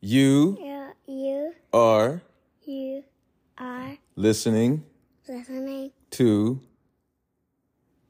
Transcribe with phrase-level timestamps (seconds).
[0.00, 2.22] You You, you, are
[2.64, 3.02] you
[3.58, 4.84] are listening
[5.26, 6.60] listening to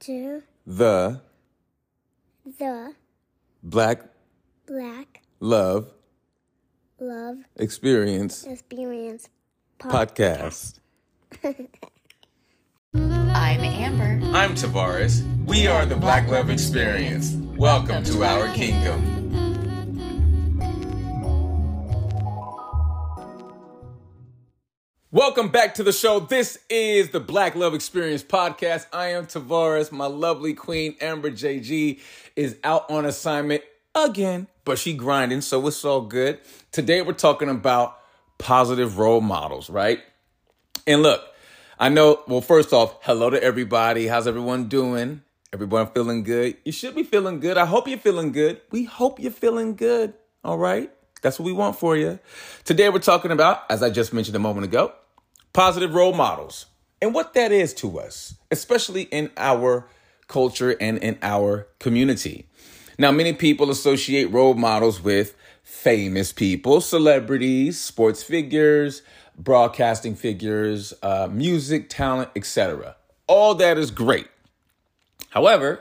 [0.01, 1.23] to the
[2.59, 2.93] the
[3.63, 4.03] Black
[4.67, 5.91] Black Love
[7.01, 9.31] Love Experience Experience
[9.81, 10.81] podcast.
[12.93, 14.21] I'm Amber.
[14.37, 15.25] I'm Tavares.
[15.47, 17.33] We are the Black Love Experience.
[17.57, 19.18] Welcome to our kingdom.
[25.11, 26.21] Welcome back to the show.
[26.21, 28.87] This is the Black Love Experience podcast.
[28.93, 29.91] I am Tavares.
[29.91, 31.99] My lovely queen, Amber JG,
[32.37, 33.63] is out on assignment
[33.95, 36.41] again, but she grinding, so it's all good.
[36.73, 37.99] Today we're talking about
[38.37, 40.01] positive role models, right?
[40.87, 41.25] And look,
[41.79, 44.09] I know, well, first off, hello to everybody.
[44.09, 45.23] How's everyone doing?
[45.55, 46.59] Everyone feeling good?
[46.67, 47.57] You should be feeling good.
[47.57, 48.61] I hope you're feeling good.
[48.71, 50.13] We hope you're feeling good.
[50.45, 50.93] All right?
[51.23, 52.19] That's what we want for you.
[52.65, 54.93] Today we're talking about, as I just mentioned a moment ago,
[55.53, 56.67] positive role models
[57.01, 59.89] and what that is to us, especially in our
[60.29, 62.47] culture and in our community.
[62.99, 69.03] Now, many people associate role models with famous people, celebrities, sports figures,
[69.39, 72.97] broadcasting figures, uh, music, talent, etc.
[73.27, 74.27] All that is great.
[75.31, 75.81] However,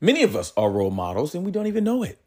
[0.00, 2.20] many of us are role models and we don't even know it.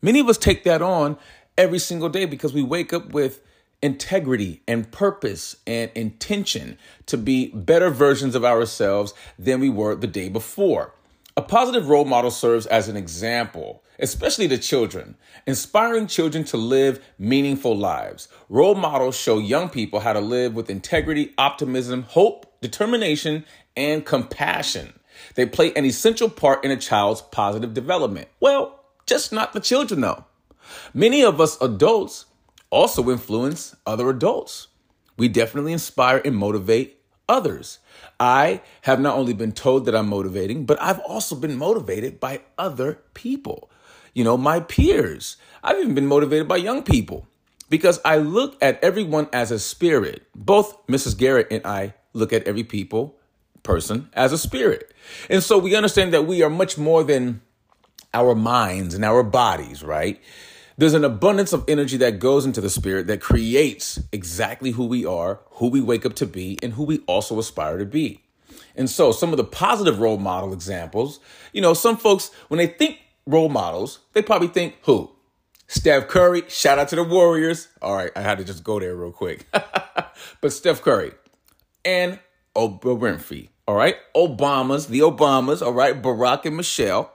[0.00, 1.18] Many of us take that on
[1.56, 3.40] every single day because we wake up with
[3.82, 10.06] integrity and purpose and intention to be better versions of ourselves than we were the
[10.06, 10.94] day before.
[11.36, 15.16] A positive role model serves as an example, especially to children,
[15.46, 18.28] inspiring children to live meaningful lives.
[18.48, 23.44] Role models show young people how to live with integrity, optimism, hope, determination,
[23.76, 24.98] and compassion.
[25.34, 28.28] They play an essential part in a child's positive development.
[28.40, 30.24] Well, just not the children, though.
[30.92, 32.26] Many of us adults
[32.70, 34.68] also influence other adults.
[35.16, 37.78] We definitely inspire and motivate others.
[38.18, 42.40] I have not only been told that I'm motivating, but I've also been motivated by
[42.58, 43.70] other people.
[44.12, 45.36] You know, my peers.
[45.62, 47.26] I've even been motivated by young people
[47.70, 50.26] because I look at everyone as a spirit.
[50.34, 51.16] Both Mrs.
[51.16, 53.18] Garrett and I look at every people,
[53.62, 54.92] person, as a spirit.
[55.28, 57.40] And so we understand that we are much more than
[58.12, 60.20] our minds and our bodies, right?
[60.76, 65.06] There's an abundance of energy that goes into the spirit that creates exactly who we
[65.06, 68.22] are, who we wake up to be, and who we also aspire to be.
[68.74, 71.20] And so, some of the positive role model examples,
[71.52, 75.10] you know, some folks, when they think role models, they probably think who?
[75.68, 77.68] Steph Curry, shout out to the Warriors.
[77.80, 79.46] All right, I had to just go there real quick.
[80.40, 81.12] but Steph Curry
[81.84, 82.18] and
[82.56, 83.96] Oprah Winfrey, all right?
[84.14, 86.00] Obamas, the Obamas, all right?
[86.00, 87.12] Barack and Michelle,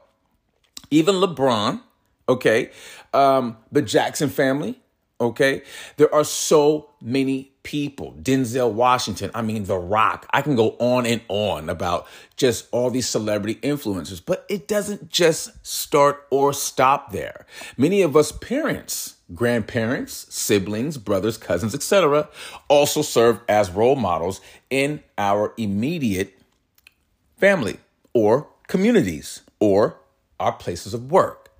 [0.89, 1.81] even LeBron,
[2.27, 2.71] okay?
[3.13, 4.79] Um, the Jackson family,
[5.19, 5.63] okay?
[5.97, 8.15] There are so many people.
[8.21, 10.27] Denzel Washington, I mean, The Rock.
[10.31, 15.09] I can go on and on about just all these celebrity influencers, but it doesn't
[15.09, 17.45] just start or stop there.
[17.77, 22.29] Many of us parents, grandparents, siblings, brothers, cousins, etc.,
[22.67, 26.39] also serve as role models in our immediate
[27.37, 27.77] family
[28.13, 29.99] or communities or
[30.39, 31.51] our places of work.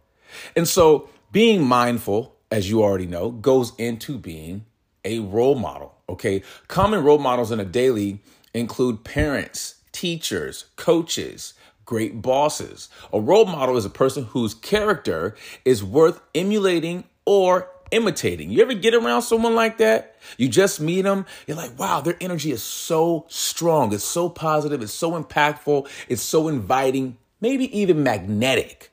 [0.56, 4.66] And so being mindful, as you already know, goes into being
[5.06, 5.95] a role model.
[6.07, 6.44] Okay.
[6.67, 8.22] Common role models in a daily
[8.53, 11.53] include parents, teachers, coaches,
[11.85, 12.89] great bosses.
[13.13, 15.35] A role model is a person whose character
[15.66, 18.51] is worth emulating or imitating.
[18.51, 20.16] You ever get around someone like that?
[20.38, 24.81] You just meet them, you're like, wow, their energy is so strong, it's so positive,
[24.81, 28.91] it's so impactful, it's so inviting, maybe even magnetic.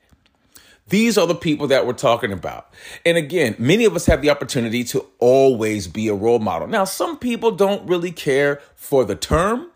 [0.88, 2.72] These are the people that we're talking about.
[3.04, 6.69] And again, many of us have the opportunity to always be a role model.
[6.69, 9.70] Now, some people don't really care for the term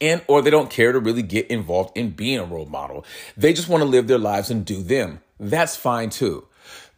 [0.00, 3.04] and or they don't care to really get involved in being a role model.
[3.36, 5.20] They just want to live their lives and do them.
[5.40, 6.46] That's fine too.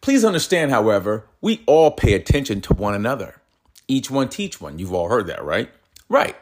[0.00, 3.40] Please understand, however, we all pay attention to one another.
[3.86, 4.78] Each one teach one.
[4.78, 5.70] You've all heard that, right?
[6.08, 6.36] Right.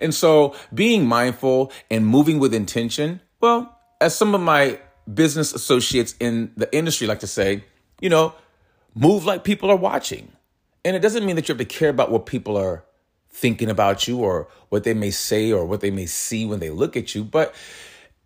[0.00, 4.80] And so being mindful and moving with intention, well, as some of my
[5.12, 7.64] business associates in the industry like to say,
[8.00, 8.34] you know,
[8.94, 10.32] move like people are watching.
[10.84, 12.84] And it doesn't mean that you have to care about what people are
[13.30, 16.70] thinking about you or what they may say or what they may see when they
[16.70, 17.24] look at you.
[17.24, 17.54] But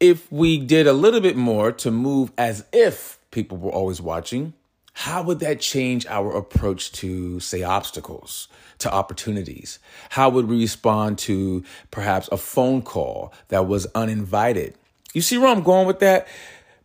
[0.01, 4.53] if we did a little bit more to move as if people were always watching,
[4.93, 8.49] how would that change our approach to, say, obstacles,
[8.79, 9.79] to opportunities?
[10.11, 14.75] How would we respond to perhaps a phone call that was uninvited?
[15.15, 16.27] You see where I'm going with that?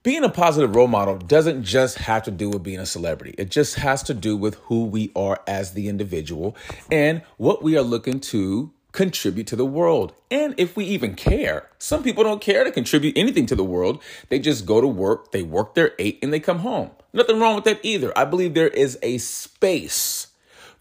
[0.04, 3.34] Being a positive role model doesn't just have to do with being a celebrity.
[3.38, 6.58] It just has to do with who we are as the individual
[6.92, 10.14] and what we are looking to contribute to the world.
[10.30, 14.04] And if we even care, some people don't care to contribute anything to the world.
[14.28, 16.92] They just go to work, they work their eight, and they come home.
[17.14, 18.16] Nothing wrong with that either.
[18.18, 20.28] I believe there is a space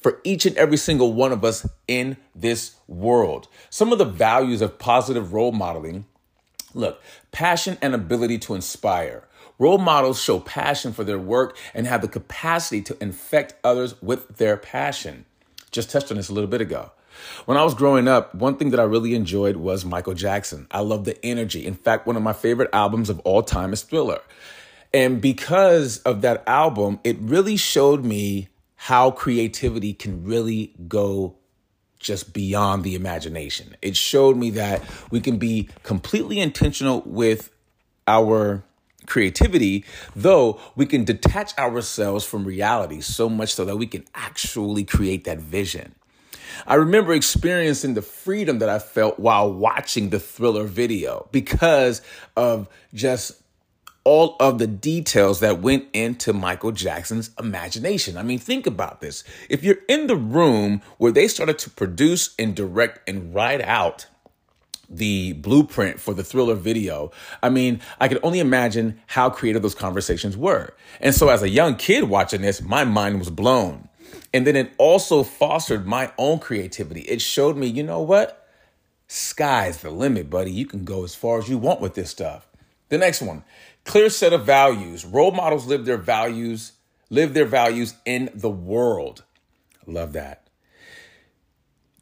[0.01, 3.47] for each and every single one of us in this world.
[3.71, 6.07] Some of the values of positive role modeling
[6.75, 9.29] look, passion and ability to inspire.
[9.59, 14.37] Role models show passion for their work and have the capacity to infect others with
[14.37, 15.25] their passion.
[15.71, 16.91] Just touched on this a little bit ago.
[17.45, 20.67] When I was growing up, one thing that I really enjoyed was Michael Jackson.
[20.71, 21.67] I love the energy.
[21.67, 24.21] In fact, one of my favorite albums of all time is Thriller.
[24.95, 31.37] And because of that album, it really showed me how creativity can really go
[32.03, 33.77] just beyond the imagination.
[33.81, 37.51] It showed me that we can be completely intentional with
[38.07, 38.65] our
[39.07, 39.85] creativity,
[40.15, 45.25] though we can detach ourselves from reality so much so that we can actually create
[45.25, 45.95] that vision.
[46.67, 52.03] I remember experiencing the freedom that I felt while watching the thriller video because
[52.37, 53.42] of just
[54.05, 58.17] all of the details that went into Michael Jackson's imagination.
[58.17, 59.23] I mean, think about this.
[59.49, 64.07] If you're in the room where they started to produce and direct and write out
[64.89, 67.13] the blueprint for the thriller video,
[67.43, 70.75] I mean, I can only imagine how creative those conversations were.
[71.01, 73.89] And so, as a young kid watching this, my mind was blown.
[74.35, 77.03] And then it also fostered my own creativity.
[77.03, 78.49] It showed me, you know what?
[79.07, 80.51] Sky's the limit, buddy.
[80.51, 82.49] You can go as far as you want with this stuff.
[82.89, 83.43] The next one,
[83.85, 85.05] clear set of values.
[85.05, 86.73] Role models live their values,
[87.11, 89.25] live their values in the world.
[89.87, 90.49] Love that.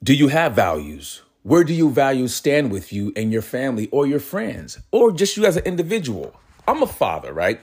[0.03, 1.23] Do you have values?
[1.43, 5.37] Where do your values stand with you and your family or your friends or just
[5.37, 6.39] you as an individual?
[6.69, 7.61] I'm a father, right?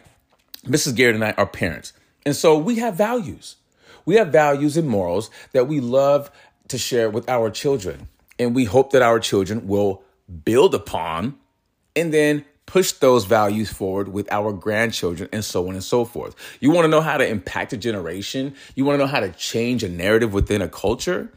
[0.65, 0.95] Mrs.
[0.95, 1.93] Garrett and I are parents.
[2.25, 3.57] And so we have values.
[4.05, 6.31] We have values and morals that we love
[6.69, 8.07] to share with our children.
[8.39, 10.03] And we hope that our children will
[10.43, 11.37] build upon
[11.95, 16.35] and then push those values forward with our grandchildren and so on and so forth.
[16.59, 18.53] You want to know how to impact a generation?
[18.75, 21.31] You want to know how to change a narrative within a culture?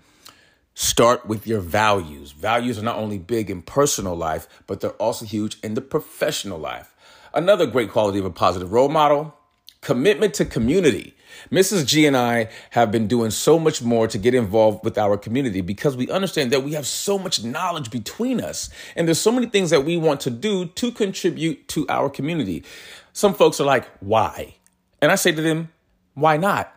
[0.75, 2.33] Start with your values.
[2.33, 6.59] Values are not only big in personal life, but they're also huge in the professional
[6.59, 6.95] life.
[7.33, 9.35] Another great quality of a positive role model
[9.81, 11.15] commitment to community.
[11.51, 11.87] Mrs.
[11.87, 15.61] G and I have been doing so much more to get involved with our community
[15.61, 18.71] because we understand that we have so much knowledge between us.
[18.97, 22.65] And there's so many things that we want to do to contribute to our community.
[23.13, 24.55] Some folks are like, why?
[25.03, 25.71] And I say to them,
[26.15, 26.77] why not?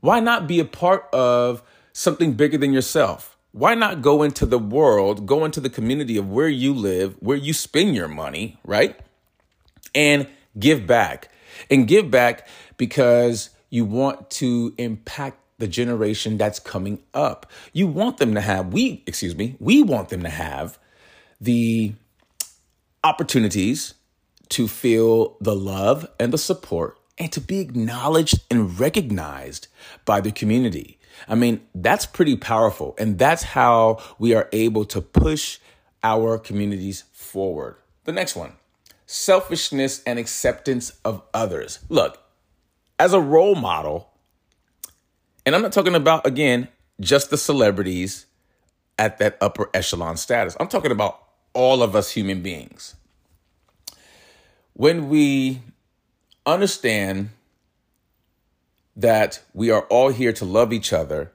[0.00, 1.62] Why not be a part of
[1.92, 3.36] something bigger than yourself?
[3.52, 7.36] Why not go into the world, go into the community of where you live, where
[7.36, 8.98] you spend your money, right?
[9.94, 10.28] And
[10.58, 11.30] give back.
[11.68, 12.46] And give back
[12.76, 17.46] because you want to impact the generation that's coming up.
[17.72, 20.78] You want them to have, we, excuse me, we want them to have
[21.40, 21.92] the
[23.04, 23.94] opportunities
[24.50, 29.68] to feel the love and the support and to be acknowledged and recognized
[30.04, 30.98] by the community.
[31.28, 32.94] I mean, that's pretty powerful.
[32.98, 35.58] And that's how we are able to push
[36.02, 37.76] our communities forward.
[38.04, 38.54] The next one
[39.06, 41.80] selfishness and acceptance of others.
[41.88, 42.22] Look,
[43.00, 44.10] as a role model,
[45.46, 46.68] and I'm not talking about, again,
[47.00, 48.26] just the celebrities
[48.98, 50.54] at that upper echelon status.
[50.60, 51.18] I'm talking about
[51.54, 52.94] all of us human beings.
[54.74, 55.62] When we
[56.44, 57.30] understand
[58.96, 61.32] that we are all here to love each other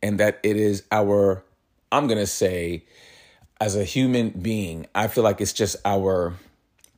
[0.00, 1.42] and that it is our,
[1.90, 2.84] I'm going to say,
[3.60, 6.34] as a human being, I feel like it's just our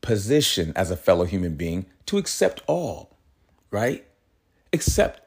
[0.02, 3.15] position as a fellow human being to accept all
[3.70, 4.04] right?
[4.72, 5.20] Accept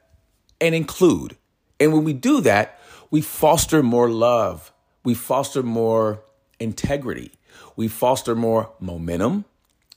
[0.60, 1.36] and include.
[1.78, 2.78] And when we do that,
[3.10, 4.72] we foster more love,
[5.04, 6.22] we foster more
[6.58, 7.32] integrity,
[7.76, 9.44] we foster more momentum,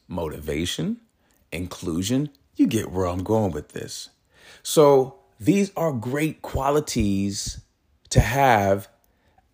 [0.07, 0.97] motivation,
[1.51, 2.29] inclusion.
[2.55, 4.09] You get where I'm going with this.
[4.61, 7.59] So, these are great qualities
[8.09, 8.87] to have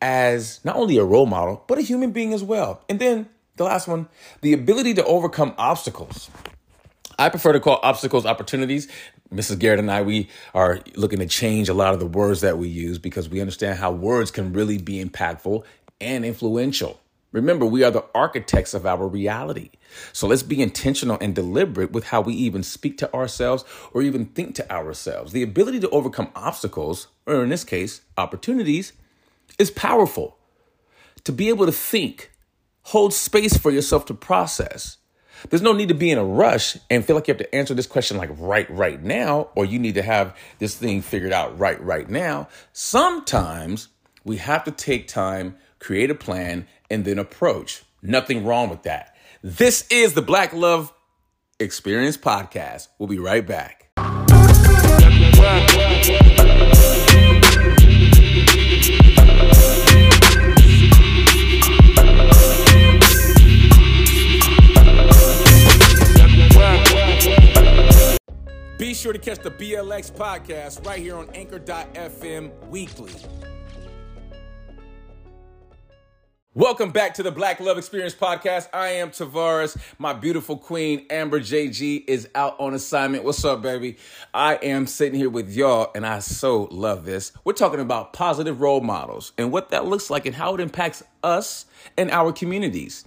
[0.02, 2.84] as not only a role model, but a human being as well.
[2.88, 4.08] And then the last one,
[4.42, 6.30] the ability to overcome obstacles.
[7.20, 8.88] I prefer to call obstacles opportunities.
[9.30, 9.60] Mrs.
[9.60, 12.70] Garrett and I, we are looking to change a lot of the words that we
[12.70, 15.66] use because we understand how words can really be impactful
[16.00, 17.02] and influential.
[17.34, 19.72] Remember, we are the architects of our reality.
[20.14, 24.28] So let's be intentional and deliberate with how we even speak to ourselves or even
[24.28, 25.34] think to ourselves.
[25.34, 28.94] The ability to overcome obstacles, or in this case, opportunities,
[29.60, 30.38] is powerful.
[31.26, 32.32] To be able to think,
[32.84, 34.99] hold space for yourself to process,
[35.50, 37.74] There's no need to be in a rush and feel like you have to answer
[37.74, 41.58] this question like right, right now, or you need to have this thing figured out
[41.58, 42.48] right, right now.
[42.74, 43.88] Sometimes
[44.24, 47.84] we have to take time, create a plan, and then approach.
[48.02, 49.16] Nothing wrong with that.
[49.42, 50.94] This is the Black Love
[51.60, 52.90] Experience Podcast.
[52.98, 53.79] We'll be right back.
[69.60, 73.12] BLX podcast right here on anchor.fm weekly.
[76.54, 78.70] Welcome back to the Black Love Experience podcast.
[78.74, 79.78] I am Tavares.
[79.98, 83.26] My beautiful queen, Amber JG, is out on assignment.
[83.26, 83.98] What's up, baby?
[84.34, 87.34] I am sitting here with y'all, and I so love this.
[87.44, 91.04] We're talking about positive role models and what that looks like and how it impacts
[91.22, 91.66] us
[91.98, 93.04] and our communities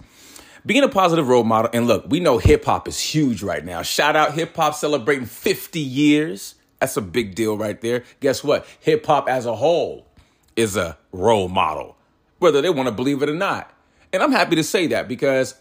[0.65, 3.81] being a positive role model, and look, we know hip hop is huge right now.
[3.81, 6.55] Shout out hip hop celebrating 50 years.
[6.79, 8.03] That's a big deal right there.
[8.19, 8.65] Guess what?
[8.79, 10.07] Hip hop as a whole
[10.55, 11.97] is a role model,
[12.39, 13.73] whether they want to believe it or not.
[14.11, 15.55] And I'm happy to say that because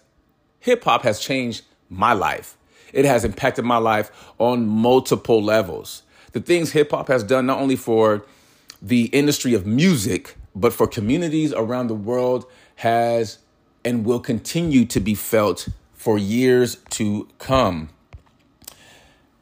[0.60, 2.56] hip hop has changed my life.
[2.92, 6.02] It has impacted my life on multiple levels.
[6.32, 8.24] The things hip hop has done, not only for
[8.80, 13.38] the industry of music, but for communities around the world, has
[13.84, 17.90] and will continue to be felt for years to come.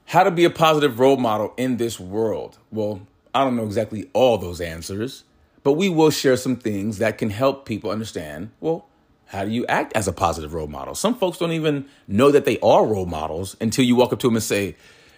[0.07, 2.59] How to be a positive role model in this world?
[2.71, 5.25] Well, I don't know exactly all those answers,
[5.63, 8.87] but we will share some things that can help people understand well,
[9.27, 10.97] how do you act as a positive role model?
[10.97, 14.27] Some folks don't even know that they are role models until you walk up to
[14.27, 14.75] them and say,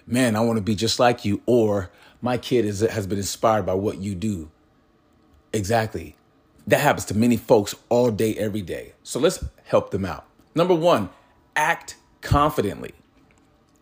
[0.07, 3.65] Man, I want to be just like you, or my kid is, has been inspired
[3.65, 4.51] by what you do.
[5.53, 6.17] Exactly.
[6.67, 8.93] That happens to many folks all day, every day.
[9.03, 10.27] So let's help them out.
[10.55, 11.11] Number one,
[11.57, 12.95] act confidently.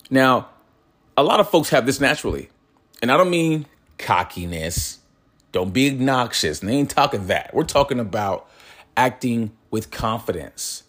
[0.09, 0.49] Now,
[1.17, 2.49] a lot of folks have this naturally.
[3.03, 3.67] And I don't mean
[3.99, 4.99] cockiness.
[5.53, 6.61] Don't be obnoxious.
[6.61, 7.53] And they ain't talking that.
[7.55, 8.49] We're talking about
[8.97, 10.85] acting with confidence,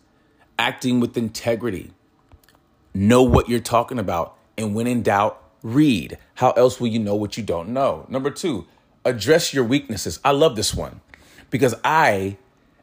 [0.58, 1.92] acting with integrity.
[2.94, 4.38] Know what you're talking about.
[4.58, 6.18] And when in doubt, read.
[6.36, 8.06] How else will you know what you don't know?
[8.10, 8.66] Number two,
[9.06, 10.20] address your weaknesses.
[10.24, 11.02] I love this one
[11.52, 12.38] because I,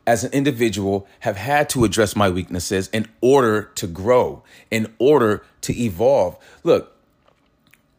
[0.07, 5.45] as an individual, have had to address my weaknesses in order to grow, in order
[5.63, 6.37] to evolve.
[6.63, 6.95] Look,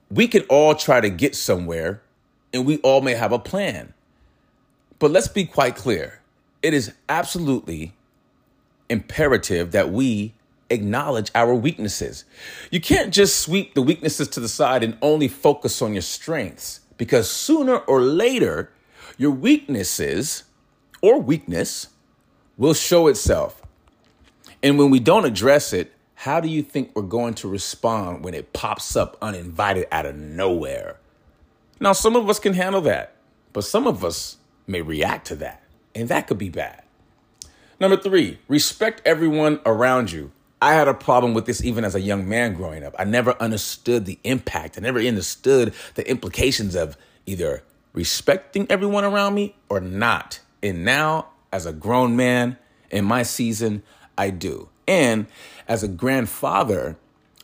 [0.10, 2.02] we can all try to get somewhere
[2.54, 3.94] and we all may have a plan.
[4.98, 6.22] But let's be quite clear
[6.62, 7.94] it is absolutely
[8.90, 10.34] imperative that we
[10.70, 12.26] acknowledge our weaknesses.
[12.70, 16.82] You can't just sweep the weaknesses to the side and only focus on your strengths
[16.98, 18.72] because sooner or later,
[19.18, 20.44] your weaknesses
[21.02, 21.88] or weakness
[22.58, 23.62] will show itself.
[24.62, 28.34] And when we don't address it, how do you think we're going to respond when
[28.34, 30.98] it pops up uninvited out of nowhere?
[31.80, 33.16] Now, some of us can handle that,
[33.54, 34.36] but some of us
[34.68, 35.64] may react to that,
[35.96, 36.84] and that could be bad.
[37.80, 40.32] Number three, respect everyone around you.
[40.62, 42.94] I had a problem with this even as a young man growing up.
[43.00, 47.64] I never understood the impact, I never understood the implications of either
[47.94, 50.42] respecting everyone around me or not.
[50.62, 52.58] And now, as a grown man
[52.90, 53.84] in my season,
[54.18, 54.70] I do.
[54.88, 55.28] And
[55.68, 56.98] as a grandfather,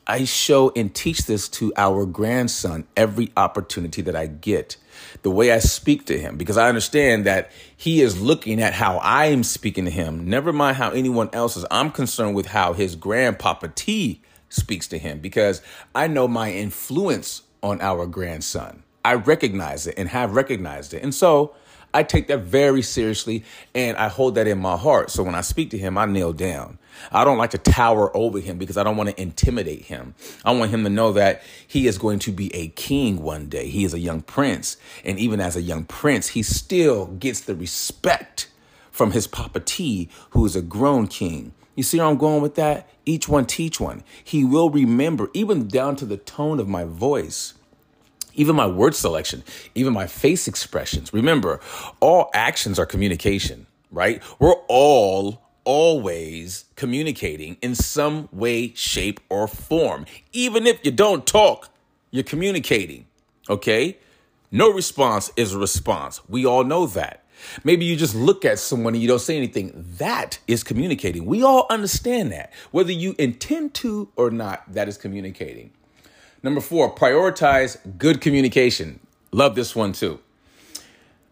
[0.07, 4.77] I show and teach this to our grandson every opportunity that I get.
[5.23, 8.97] The way I speak to him, because I understand that he is looking at how
[8.97, 10.29] I am speaking to him.
[10.29, 11.65] Never mind how anyone else is.
[11.71, 15.61] I'm concerned with how his grandpapa T speaks to him because
[15.93, 18.83] I know my influence on our grandson.
[19.03, 21.03] I recognize it and have recognized it.
[21.03, 21.55] And so
[21.93, 25.11] I take that very seriously and I hold that in my heart.
[25.11, 26.77] So when I speak to him, I kneel down.
[27.11, 30.15] I don't like to tower over him because I don't want to intimidate him.
[30.43, 33.67] I want him to know that he is going to be a king one day.
[33.67, 34.77] He is a young prince.
[35.03, 38.49] And even as a young prince, he still gets the respect
[38.91, 41.53] from his Papa T, who is a grown king.
[41.75, 42.87] You see where I'm going with that?
[43.05, 44.03] Each one teach one.
[44.23, 47.54] He will remember, even down to the tone of my voice
[48.35, 51.13] even my word selection, even my face expressions.
[51.13, 51.59] Remember,
[51.99, 54.21] all actions are communication, right?
[54.39, 60.05] We're all always communicating in some way, shape, or form.
[60.31, 61.69] Even if you don't talk,
[62.11, 63.07] you're communicating,
[63.49, 63.97] okay?
[64.51, 66.21] No response is a response.
[66.29, 67.25] We all know that.
[67.63, 69.73] Maybe you just look at someone and you don't say anything.
[69.97, 71.25] That is communicating.
[71.25, 72.53] We all understand that.
[72.71, 75.71] Whether you intend to or not, that is communicating.
[76.45, 78.99] Number four, prioritize good communication.
[79.31, 80.19] Love this one too.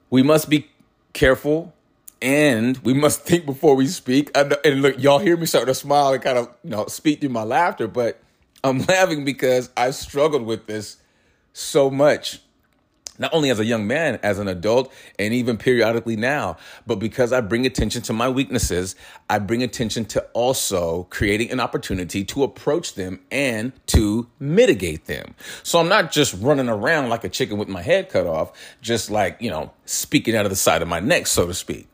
[0.09, 0.71] We must be
[1.13, 1.71] careful
[2.19, 4.31] and we must think before we speak.
[4.33, 7.29] And look, y'all hear me starting to smile and kind of you know speak through
[7.29, 8.23] my laughter, but
[8.63, 10.97] I'm laughing because I've struggled with this
[11.53, 12.39] so much
[13.19, 17.31] not only as a young man, as an adult, and even periodically now, but because
[17.31, 18.95] I bring attention to my weaknesses,
[19.29, 25.35] I bring attention to also creating an opportunity to approach them and to mitigate them.
[25.63, 28.51] So I'm not just running around like a chicken with my head cut off,
[28.81, 31.87] just like, you know, speaking out of the side of my neck, so to speak.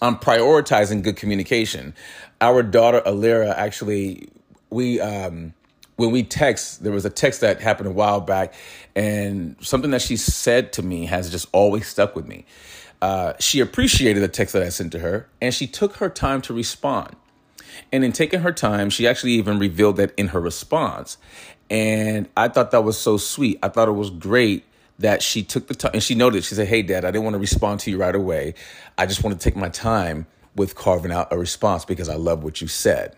[0.00, 1.94] I'm prioritizing good communication.
[2.40, 4.28] Our daughter, Alira, actually,
[4.70, 5.54] we, um,
[5.96, 8.54] when we text, there was a text that happened a while back,
[8.96, 12.44] and something that she said to me has just always stuck with me.
[13.00, 16.40] Uh, she appreciated the text that I sent to her, and she took her time
[16.42, 17.16] to respond.
[17.90, 21.16] And in taking her time, she actually even revealed that in her response.
[21.70, 23.58] And I thought that was so sweet.
[23.62, 24.64] I thought it was great
[24.98, 27.34] that she took the time and she noted, she said, Hey, dad, I didn't want
[27.34, 28.54] to respond to you right away.
[28.98, 32.44] I just want to take my time with carving out a response because I love
[32.44, 33.16] what you said.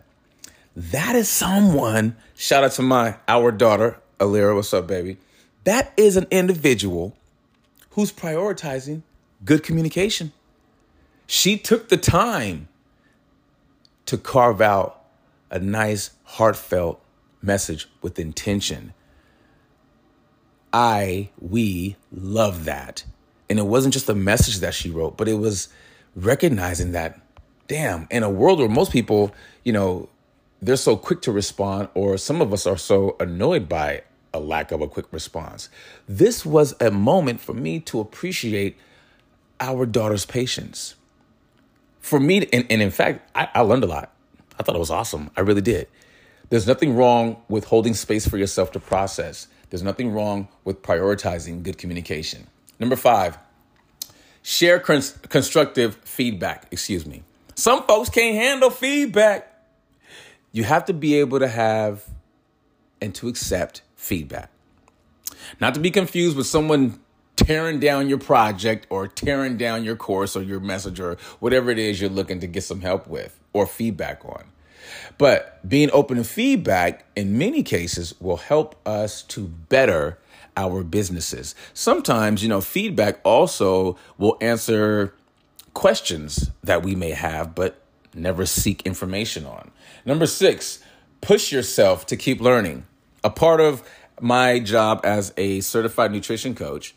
[0.76, 5.18] That is someone, shout out to my our daughter, Alira, what's up, baby?
[5.64, 7.16] That is an individual
[7.90, 9.02] who's prioritizing
[9.44, 10.32] good communication.
[11.26, 12.68] She took the time
[14.06, 15.04] to carve out
[15.50, 17.00] a nice, heartfelt
[17.40, 18.92] message with intention.
[20.72, 23.04] I, we love that.
[23.48, 25.68] And it wasn't just a message that she wrote, but it was
[26.16, 27.20] recognizing that,
[27.68, 30.08] damn, in a world where most people, you know,
[30.64, 34.02] they're so quick to respond, or some of us are so annoyed by
[34.32, 35.68] a lack of a quick response.
[36.08, 38.76] This was a moment for me to appreciate
[39.60, 40.94] our daughter's patience.
[42.00, 44.12] For me, and, and in fact, I, I learned a lot.
[44.58, 45.30] I thought it was awesome.
[45.36, 45.86] I really did.
[46.48, 49.48] There's nothing wrong with holding space for yourself to process.
[49.70, 52.46] There's nothing wrong with prioritizing good communication.
[52.78, 53.38] Number five,
[54.42, 56.68] share constructive feedback.
[56.70, 57.22] Excuse me.
[57.54, 59.53] Some folks can't handle feedback
[60.54, 62.04] you have to be able to have
[63.02, 64.50] and to accept feedback.
[65.60, 67.00] Not to be confused with someone
[67.34, 71.78] tearing down your project or tearing down your course or your message or whatever it
[71.78, 74.44] is you're looking to get some help with or feedback on.
[75.18, 80.18] But being open to feedback in many cases will help us to better
[80.56, 81.56] our businesses.
[81.72, 85.14] Sometimes, you know, feedback also will answer
[85.72, 87.83] questions that we may have, but
[88.14, 89.70] never seek information on.
[90.04, 90.82] Number six,
[91.20, 92.86] push yourself to keep learning.
[93.22, 93.82] A part of
[94.20, 96.94] my job as a certified nutrition coach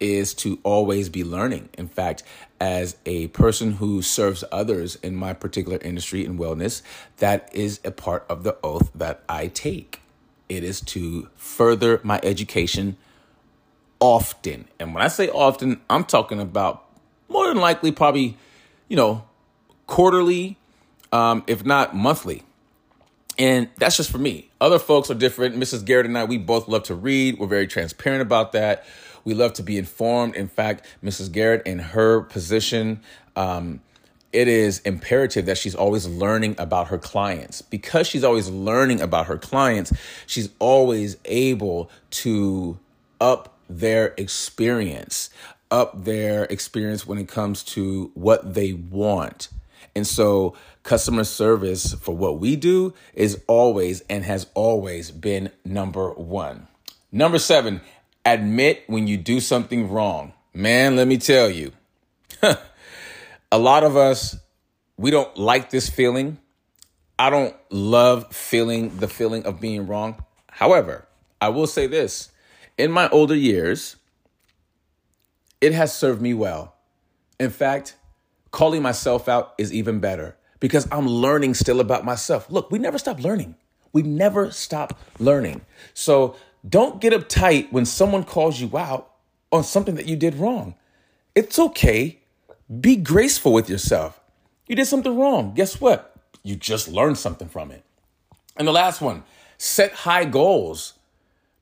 [0.00, 1.68] is to always be learning.
[1.76, 2.22] In fact,
[2.60, 6.82] as a person who serves others in my particular industry in wellness,
[7.18, 10.00] that is a part of the oath that I take.
[10.48, 12.96] It is to further my education
[14.00, 14.66] often.
[14.78, 16.84] And when I say often, I'm talking about
[17.28, 18.36] more than likely, probably,
[18.88, 19.24] you know,
[19.88, 20.56] quarterly,
[21.10, 22.44] um, if not monthly.
[23.36, 24.50] And that's just for me.
[24.60, 25.56] Other folks are different.
[25.56, 25.84] Mrs.
[25.84, 27.38] Garrett and I, we both love to read.
[27.38, 28.84] We're very transparent about that.
[29.24, 30.36] We love to be informed.
[30.36, 31.32] In fact, Mrs.
[31.32, 33.00] Garrett, in her position,
[33.36, 33.80] um,
[34.32, 37.62] it is imperative that she's always learning about her clients.
[37.62, 39.92] Because she's always learning about her clients,
[40.26, 42.78] she's always able to
[43.20, 45.30] up their experience,
[45.70, 49.48] up their experience when it comes to what they want
[49.98, 56.12] and so, customer service for what we do is always and has always been number
[56.12, 56.66] one.
[57.12, 57.82] Number seven,
[58.24, 60.32] admit when you do something wrong.
[60.54, 61.72] Man, let me tell you,
[63.52, 64.36] a lot of us,
[64.96, 66.38] we don't like this feeling.
[67.18, 70.24] I don't love feeling the feeling of being wrong.
[70.50, 71.06] However,
[71.40, 72.30] I will say this
[72.78, 73.96] in my older years,
[75.60, 76.74] it has served me well.
[77.38, 77.96] In fact,
[78.50, 82.50] calling myself out is even better because I'm learning still about myself.
[82.50, 83.54] Look, we never stop learning.
[83.92, 85.62] We never stop learning.
[85.94, 86.36] So
[86.68, 89.10] don't get uptight when someone calls you out
[89.52, 90.74] on something that you did wrong.
[91.34, 92.18] It's okay.
[92.80, 94.20] Be graceful with yourself.
[94.66, 95.54] You did something wrong.
[95.54, 96.14] Guess what?
[96.42, 97.84] You just learned something from it.
[98.56, 99.24] And the last one
[99.56, 100.94] set high goals.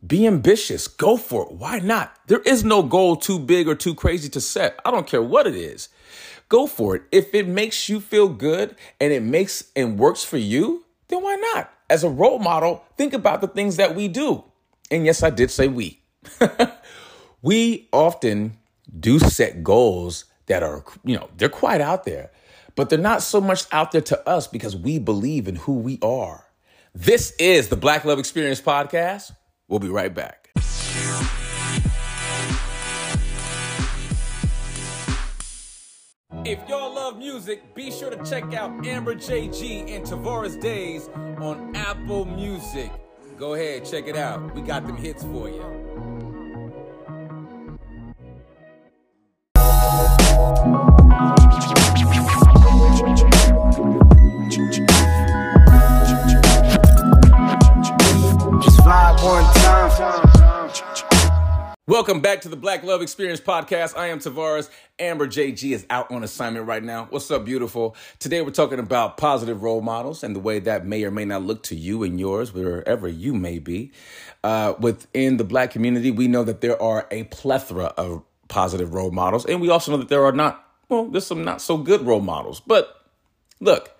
[0.06, 0.88] Be ambitious.
[0.88, 1.52] Go for it.
[1.52, 2.16] Why not?
[2.26, 4.78] There is no goal too big or too crazy to set.
[4.84, 5.88] I don't care what it is
[6.48, 7.02] go for it.
[7.12, 11.36] If it makes you feel good and it makes and works for you, then why
[11.54, 11.72] not?
[11.88, 14.44] As a role model, think about the things that we do.
[14.90, 16.00] And yes, I did say we.
[17.42, 18.56] we often
[18.98, 22.30] do set goals that are, you know, they're quite out there,
[22.74, 25.98] but they're not so much out there to us because we believe in who we
[26.02, 26.44] are.
[26.94, 29.32] This is the Black Love Experience podcast.
[29.68, 30.50] We'll be right back.
[36.44, 41.08] If y'all love music, be sure to check out Amber JG and Tavares Days
[41.40, 42.90] on Apple Music.
[43.38, 44.54] Go ahead, check it out.
[44.54, 45.62] We got them hits for you.
[58.62, 60.25] Just vibe one time.
[61.88, 63.96] Welcome back to the Black Love Experience podcast.
[63.96, 64.70] I am Tavares.
[64.98, 67.06] Amber JG is out on assignment right now.
[67.10, 67.94] What's up, beautiful?
[68.18, 71.42] Today we're talking about positive role models and the way that may or may not
[71.42, 73.92] look to you and yours, wherever you may be.
[74.42, 79.12] Uh, within the black community, we know that there are a plethora of positive role
[79.12, 82.04] models, and we also know that there are not, well, there's some not so good
[82.04, 82.58] role models.
[82.58, 83.00] But
[83.60, 83.96] look,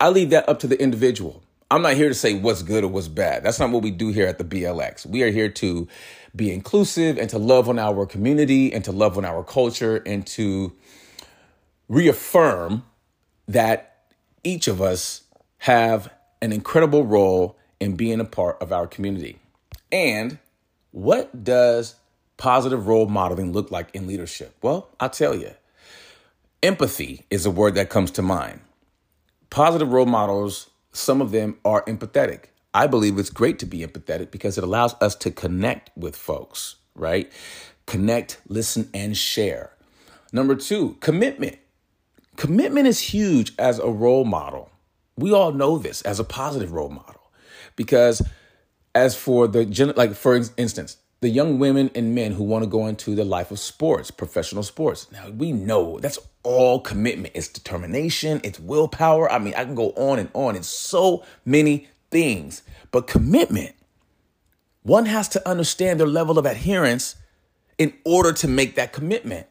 [0.00, 1.40] I leave that up to the individual.
[1.70, 3.42] I'm not here to say what's good or what's bad.
[3.42, 5.06] That's not what we do here at the BLX.
[5.06, 5.88] We are here to
[6.34, 10.26] be inclusive and to love on our community and to love on our culture and
[10.26, 10.72] to
[11.88, 12.84] reaffirm
[13.46, 13.96] that
[14.42, 15.22] each of us
[15.58, 16.10] have
[16.42, 19.38] an incredible role in being a part of our community.
[19.92, 20.38] And
[20.90, 21.96] what does
[22.36, 24.54] positive role modeling look like in leadership?
[24.62, 25.50] Well, I'll tell you.
[26.62, 28.60] Empathy is a word that comes to mind.
[29.50, 32.44] Positive role models some of them are empathetic.
[32.74, 36.76] I believe it's great to be empathetic because it allows us to connect with folks,
[36.96, 37.30] right?
[37.86, 39.70] Connect, listen, and share.
[40.32, 41.56] Number two, commitment.
[42.36, 44.72] Commitment is huge as a role model.
[45.16, 47.30] We all know this as a positive role model
[47.76, 48.20] because
[48.94, 49.64] as for the
[49.96, 53.50] like for instance the young women and men who want to go into the life
[53.50, 59.38] of sports professional sports now we know that's all commitment it's determination it's willpower i
[59.38, 63.74] mean i can go on and on it's so many things but commitment
[64.84, 67.16] one has to understand their level of adherence
[67.78, 69.46] in order to make that commitment.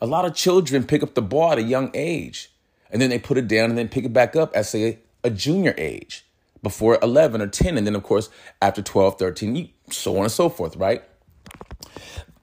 [0.00, 2.52] A lot of children pick up the ball at a young age
[2.90, 5.30] and then they put it down and then pick it back up at say a
[5.30, 6.26] junior age
[6.62, 8.28] before 11 or 10 and then of course
[8.60, 11.02] after 12 13 so on and so forth right?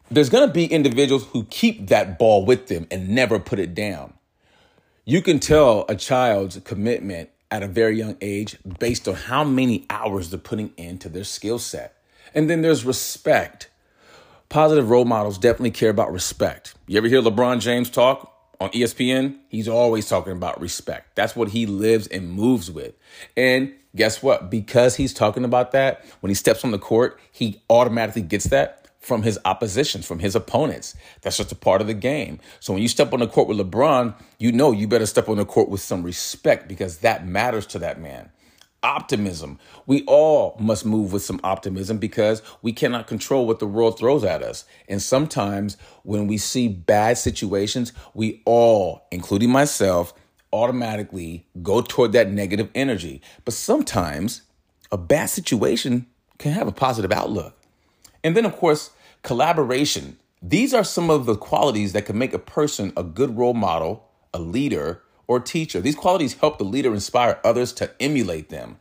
[0.09, 3.75] There's going to be individuals who keep that ball with them and never put it
[3.75, 4.13] down.
[5.05, 9.85] You can tell a child's commitment at a very young age based on how many
[9.89, 11.97] hours they're putting into their skill set.
[12.33, 13.69] And then there's respect.
[14.49, 16.75] Positive role models definitely care about respect.
[16.87, 21.15] You ever hear lebron james talk on espn he's always talking about respect.
[21.15, 22.93] That's what he lives and moves with.
[23.35, 24.49] And guess what?
[24.49, 28.84] Because he's talking about that, when he steps on the court, he automatically gets that
[29.05, 30.95] from his oppositions, from his opponents.
[31.21, 32.39] That's just a part of the game.
[32.59, 35.37] So when you step on the court with LeBron, you know you better step on
[35.37, 38.31] the court with some respect because that matters to that man.
[38.81, 39.59] Optimism.
[39.85, 44.23] We all must move with some optimism because we cannot control what the world throws
[44.23, 44.65] at us.
[44.89, 50.13] And sometimes when we see bad situations, we all, including myself,
[50.51, 53.21] automatically go toward that negative energy.
[53.43, 54.41] But sometimes
[54.91, 57.55] a bad situation can have a positive outlook.
[58.25, 58.89] And then, of course,
[59.21, 60.17] collaboration.
[60.41, 64.09] These are some of the qualities that can make a person a good role model,
[64.33, 65.79] a leader, or teacher.
[65.79, 68.77] These qualities help the leader inspire others to emulate them.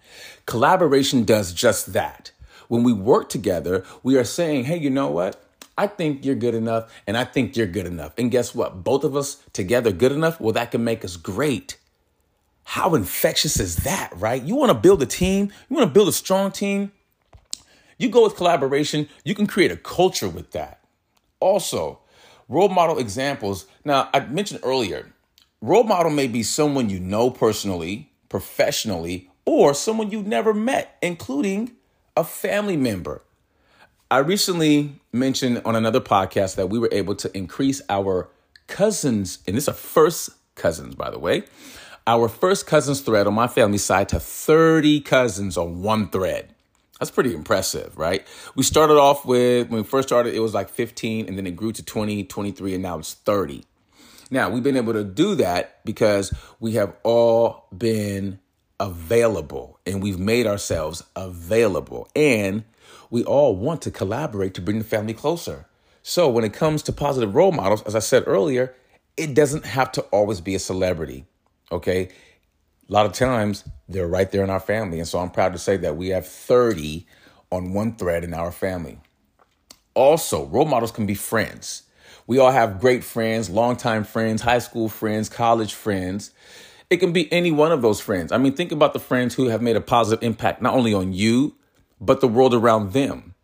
[0.47, 2.33] Collaboration does just that.
[2.69, 5.45] When we work together, we are saying, hey, you know what?
[5.77, 8.15] I think you're good enough, and I think you're good enough.
[8.17, 8.83] And guess what?
[8.83, 10.41] Both of us together good enough?
[10.41, 11.77] Well, that can make us great.
[12.65, 14.43] How infectious is that, right?
[14.43, 16.93] You want to build a team, you want to build a strong team.
[17.99, 20.81] You go with collaboration, you can create a culture with that.
[21.41, 22.01] Also,
[22.49, 23.67] role model examples.
[23.85, 25.13] Now, I mentioned earlier,
[25.61, 31.73] role model may be someone you know personally, professionally, or someone you've never met, including
[32.17, 33.23] a family member.
[34.11, 38.29] I recently mentioned on another podcast that we were able to increase our
[38.67, 41.45] cousins, and this is our first cousins, by the way,
[42.07, 46.54] our first cousins thread on my family side to 30 cousins on one thread.
[47.05, 48.27] That's pretty impressive, right?
[48.55, 51.55] We started off with, when we first started, it was like 15, and then it
[51.55, 53.63] grew to 20, 23, and now it's 30.
[54.31, 58.39] Now, we've been able to do that because we have all been
[58.81, 62.09] available and we've made ourselves available.
[62.17, 62.65] And
[63.11, 65.67] we all want to collaborate to bring the family closer.
[66.03, 68.75] So when it comes to positive role models, as I said earlier,
[69.19, 71.27] it doesn't have to always be a celebrity.
[71.71, 72.09] Okay.
[72.89, 74.99] A lot of times they're right there in our family.
[74.99, 77.07] And so I'm proud to say that we have 30
[77.51, 78.99] on one thread in our family.
[79.95, 81.85] Also, role models can be friends.
[82.27, 86.33] We all have great friends, longtime friends, high school friends, college friends.
[86.91, 88.33] It can be any one of those friends.
[88.33, 91.13] I mean, think about the friends who have made a positive impact not only on
[91.13, 91.55] you,
[92.01, 93.35] but the world around them.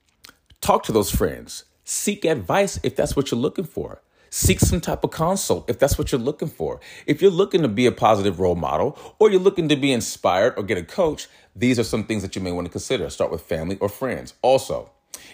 [0.61, 1.65] Talk to those friends.
[1.85, 4.03] Seek advice if that's what you're looking for.
[4.31, 6.81] Seek some type of consult if that's what you're looking for.
[7.07, 10.55] If you're looking to be a positive role model or you're looking to be inspired
[10.57, 13.11] or get a coach, these are some things that you may want to consider.
[13.11, 14.35] Start with family or friends.
[14.41, 14.91] Also,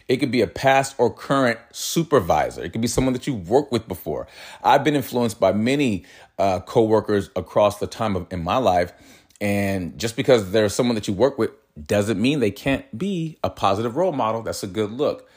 [0.09, 2.63] it could be a past or current supervisor.
[2.63, 4.27] It could be someone that you've worked with before.
[4.63, 6.05] I've been influenced by many
[6.39, 8.93] uh, coworkers across the time of in my life,
[9.41, 11.51] and just because there's someone that you work with
[11.87, 14.43] doesn't mean they can't be a positive role model.
[14.43, 15.29] That's a good look.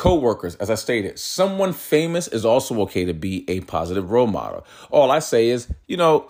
[0.00, 4.64] Co-workers, as I stated, someone famous is also okay to be a positive role model.
[4.90, 6.26] All I say is, you know,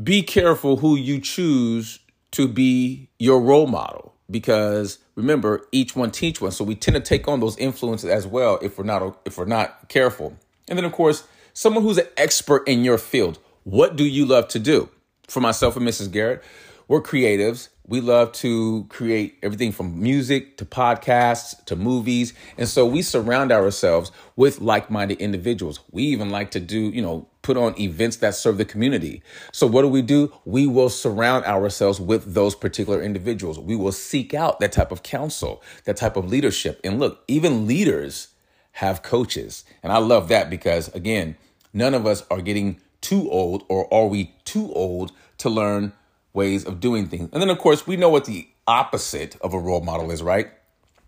[0.00, 1.98] be careful who you choose
[2.30, 6.52] to be your role model because remember, each one teach one.
[6.52, 9.44] So we tend to take on those influences as well if we're not if we're
[9.44, 10.38] not careful.
[10.68, 13.40] And then of course, someone who's an expert in your field.
[13.64, 14.88] What do you love to do?
[15.26, 16.12] For myself and Mrs.
[16.12, 16.44] Garrett,
[16.88, 17.68] we're creatives.
[17.86, 22.32] We love to create everything from music to podcasts to movies.
[22.56, 25.80] And so we surround ourselves with like minded individuals.
[25.90, 29.22] We even like to do, you know, put on events that serve the community.
[29.52, 30.32] So what do we do?
[30.46, 33.58] We will surround ourselves with those particular individuals.
[33.58, 36.80] We will seek out that type of counsel, that type of leadership.
[36.82, 38.28] And look, even leaders
[38.72, 39.64] have coaches.
[39.82, 41.36] And I love that because, again,
[41.74, 45.92] none of us are getting too old or are we too old to learn
[46.34, 47.30] ways of doing things.
[47.32, 50.50] And then, of course, we know what the opposite of a role model is, right?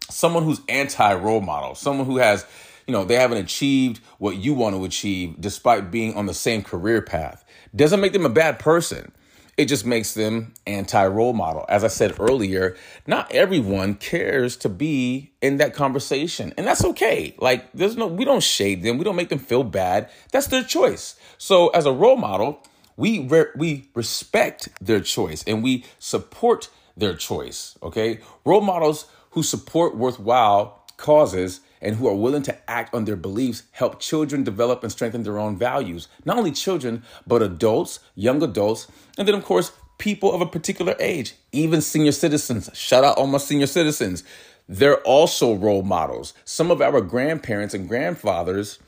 [0.09, 2.47] Someone who's anti role model, someone who has,
[2.87, 6.62] you know, they haven't achieved what you want to achieve despite being on the same
[6.62, 7.45] career path.
[7.75, 9.12] Doesn't make them a bad person.
[9.57, 11.65] It just makes them anti role model.
[11.69, 17.35] As I said earlier, not everyone cares to be in that conversation, and that's okay.
[17.39, 20.11] Like, there's no, we don't shade them, we don't make them feel bad.
[20.31, 21.17] That's their choice.
[21.39, 22.62] So, as a role model,
[22.97, 27.77] we re- we respect their choice and we support their choice.
[27.83, 33.17] Okay, role models who support worthwhile causes and who are willing to act on their
[33.17, 36.09] beliefs help children develop and strengthen their own values.
[36.25, 40.95] Not only children, but adults, young adults, and then of course people of a particular
[40.99, 42.71] age, even senior citizens.
[42.75, 44.25] Shout out all my senior citizens.
[44.69, 46.35] They're also role models.
[46.45, 48.79] Some of our grandparents and grandfathers,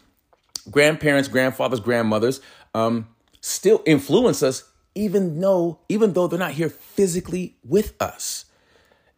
[0.71, 2.40] grandparents, grandfathers, grandmothers,
[2.75, 3.07] um,
[3.40, 8.46] still influence us even though even though they're not here physically with us.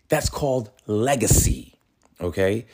[0.08, 1.74] That's called legacy.
[2.20, 2.66] Okay?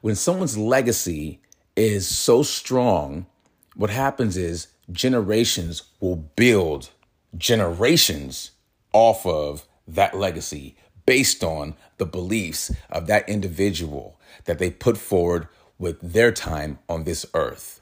[0.00, 1.40] When someone's legacy
[1.76, 3.26] is so strong,
[3.74, 6.90] what happens is generations will build
[7.36, 8.52] generations
[8.92, 15.48] off of that legacy based on the beliefs of that individual that they put forward
[15.78, 17.80] with their time on this earth.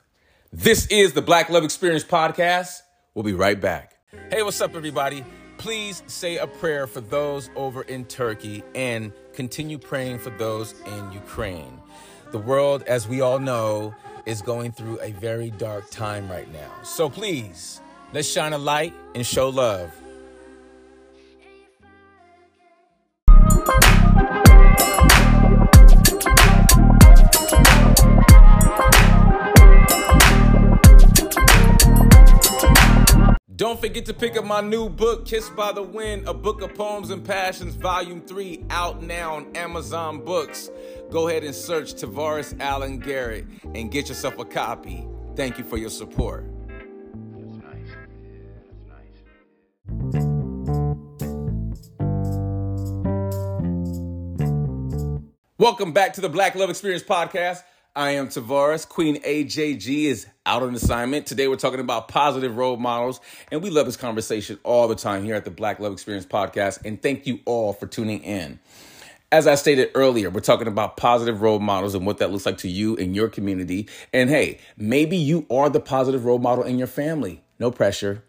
[0.52, 2.81] This is the Black Love Experience podcast.
[3.14, 3.98] We'll be right back.
[4.30, 5.24] Hey, what's up, everybody?
[5.58, 11.12] Please say a prayer for those over in Turkey and continue praying for those in
[11.12, 11.78] Ukraine.
[12.30, 13.94] The world, as we all know,
[14.24, 16.72] is going through a very dark time right now.
[16.82, 17.82] So please,
[18.14, 19.92] let's shine a light and show love.
[33.62, 36.74] Don't forget to pick up my new book, Kissed by the Wind, a book of
[36.74, 40.68] poems and passions, volume three, out now on Amazon Books.
[41.12, 45.06] Go ahead and search Tavares Allen Garrett and get yourself a copy.
[45.36, 46.44] Thank you for your support.
[47.30, 47.88] That's nice.
[48.66, 50.24] That's nice.
[55.58, 57.62] Welcome back to the Black Love Experience podcast.
[57.94, 58.88] I am Tavares.
[58.88, 61.26] Queen AJG is out on assignment.
[61.26, 65.24] Today we're talking about positive role models, and we love this conversation all the time
[65.24, 66.86] here at the Black Love Experience podcast.
[66.86, 68.60] And thank you all for tuning in.
[69.30, 72.56] As I stated earlier, we're talking about positive role models and what that looks like
[72.58, 73.90] to you in your community.
[74.10, 77.42] And hey, maybe you are the positive role model in your family.
[77.58, 78.24] No pressure.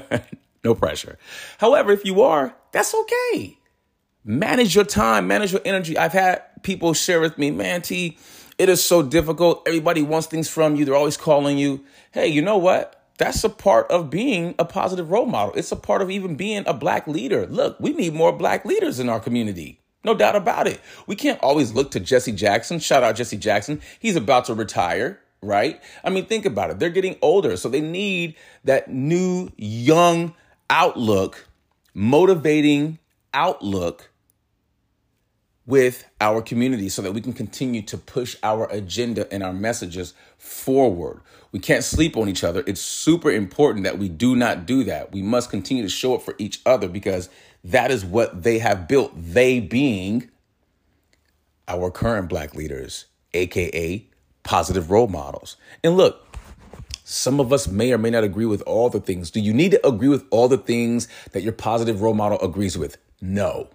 [0.64, 1.18] no pressure.
[1.58, 3.58] However, if you are, that's okay.
[4.24, 5.98] Manage your time, manage your energy.
[5.98, 8.16] I've had people share with me, man, T,
[8.62, 9.66] it is so difficult.
[9.66, 10.84] Everybody wants things from you.
[10.84, 11.84] They're always calling you.
[12.12, 13.08] Hey, you know what?
[13.18, 15.52] That's a part of being a positive role model.
[15.54, 17.44] It's a part of even being a black leader.
[17.44, 19.80] Look, we need more black leaders in our community.
[20.04, 20.80] No doubt about it.
[21.08, 22.78] We can't always look to Jesse Jackson.
[22.78, 23.80] Shout out Jesse Jackson.
[23.98, 25.82] He's about to retire, right?
[26.04, 26.78] I mean, think about it.
[26.78, 30.36] They're getting older, so they need that new, young
[30.70, 31.48] outlook,
[31.94, 33.00] motivating
[33.34, 34.11] outlook
[35.66, 40.14] with our community so that we can continue to push our agenda and our messages
[40.38, 41.20] forward.
[41.52, 42.64] We can't sleep on each other.
[42.66, 45.12] It's super important that we do not do that.
[45.12, 47.28] We must continue to show up for each other because
[47.64, 50.30] that is what they have built, they being
[51.68, 54.04] our current black leaders, aka
[54.42, 55.56] positive role models.
[55.84, 56.26] And look,
[57.04, 59.30] some of us may or may not agree with all the things.
[59.30, 62.76] Do you need to agree with all the things that your positive role model agrees
[62.76, 62.96] with?
[63.20, 63.68] No.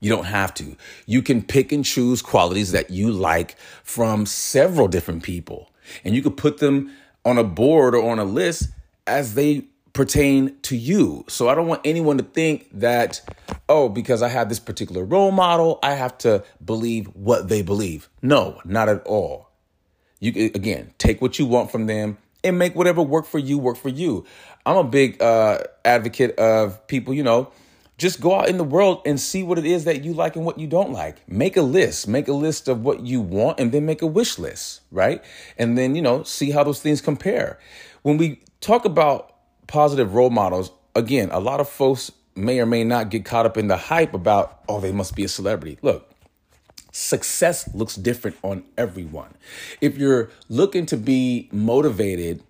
[0.00, 0.76] You don't have to.
[1.06, 5.70] You can pick and choose qualities that you like from several different people,
[6.04, 6.90] and you could put them
[7.24, 8.70] on a board or on a list
[9.06, 11.24] as they pertain to you.
[11.28, 13.20] So I don't want anyone to think that,
[13.68, 18.08] oh, because I have this particular role model, I have to believe what they believe.
[18.22, 19.50] No, not at all.
[20.20, 23.76] You again, take what you want from them and make whatever work for you work
[23.76, 24.24] for you.
[24.64, 27.50] I'm a big uh, advocate of people, you know,
[28.00, 30.44] just go out in the world and see what it is that you like and
[30.44, 31.28] what you don't like.
[31.28, 34.38] Make a list, make a list of what you want and then make a wish
[34.38, 35.22] list, right?
[35.58, 37.58] And then, you know, see how those things compare.
[38.00, 39.36] When we talk about
[39.66, 43.58] positive role models, again, a lot of folks may or may not get caught up
[43.58, 45.78] in the hype about, oh, they must be a celebrity.
[45.82, 46.10] Look,
[46.92, 49.34] success looks different on everyone.
[49.82, 52.42] If you're looking to be motivated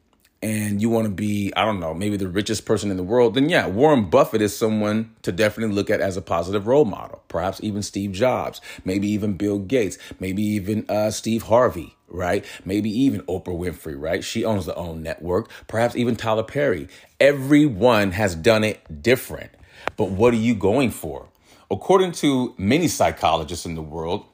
[0.42, 3.34] and you want to be, I don't know, maybe the richest person in the world,
[3.34, 7.22] then yeah, Warren Buffett is someone to definitely look at as a positive role model.
[7.28, 12.44] Perhaps even Steve Jobs, maybe even Bill Gates, maybe even uh, Steve Harvey, right?
[12.64, 14.24] Maybe even Oprah Winfrey, right?
[14.24, 15.50] She owns the OWN network.
[15.68, 16.88] Perhaps even Tyler Perry.
[17.20, 19.50] Everyone has done it different.
[19.96, 21.28] But what are you going for?
[21.70, 24.24] According to many psychologists in the world,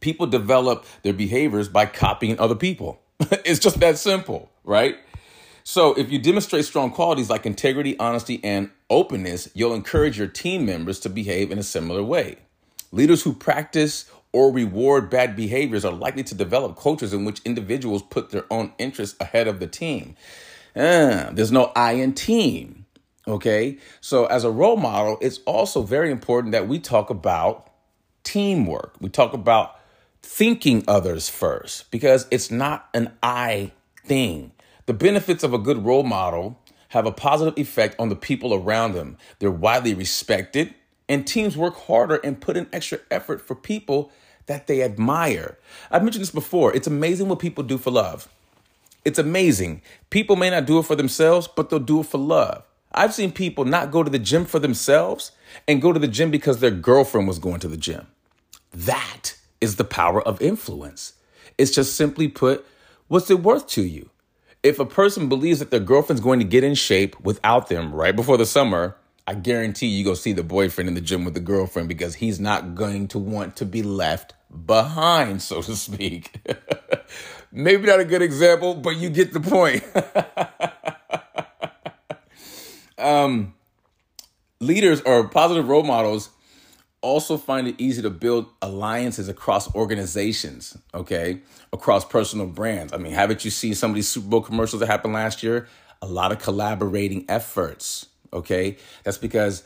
[0.00, 3.00] people develop their behaviors by copying other people.
[3.20, 4.96] it's just that simple, right?
[5.62, 10.66] So, if you demonstrate strong qualities like integrity, honesty, and openness, you'll encourage your team
[10.66, 12.36] members to behave in a similar way.
[12.92, 18.02] Leaders who practice or reward bad behaviors are likely to develop cultures in which individuals
[18.02, 20.16] put their own interests ahead of the team.
[20.74, 22.86] Uh, there's no I in team.
[23.26, 23.78] Okay.
[24.00, 27.70] So, as a role model, it's also very important that we talk about
[28.24, 28.94] teamwork.
[29.00, 29.78] We talk about
[30.22, 33.72] thinking others first because it's not an I
[34.04, 34.52] thing.
[34.90, 38.94] The benefits of a good role model have a positive effect on the people around
[38.94, 39.18] them.
[39.38, 40.74] They're widely respected,
[41.08, 44.10] and teams work harder and put in extra effort for people
[44.46, 45.56] that they admire.
[45.92, 46.74] I've mentioned this before.
[46.74, 48.28] It's amazing what people do for love.
[49.04, 49.82] It's amazing.
[50.10, 52.64] People may not do it for themselves, but they'll do it for love.
[52.90, 55.30] I've seen people not go to the gym for themselves
[55.68, 58.08] and go to the gym because their girlfriend was going to the gym.
[58.72, 61.12] That is the power of influence.
[61.56, 62.66] It's just simply put,
[63.06, 64.10] what's it worth to you?
[64.62, 68.14] If a person believes that their girlfriend's going to get in shape without them right
[68.14, 68.96] before the summer,
[69.26, 72.38] I guarantee you go see the boyfriend in the gym with the girlfriend because he's
[72.38, 74.34] not going to want to be left
[74.66, 76.40] behind, so to speak.
[77.52, 79.82] Maybe not a good example, but you get the point.
[82.98, 83.54] um,
[84.60, 86.28] leaders or positive role models
[87.02, 91.40] also find it easy to build alliances across organizations, okay,
[91.72, 92.92] across personal brands.
[92.92, 95.68] I mean, haven't you seen some of these Super Bowl commercials that happened last year?
[96.02, 98.76] A lot of collaborating efforts, okay?
[99.04, 99.64] That's because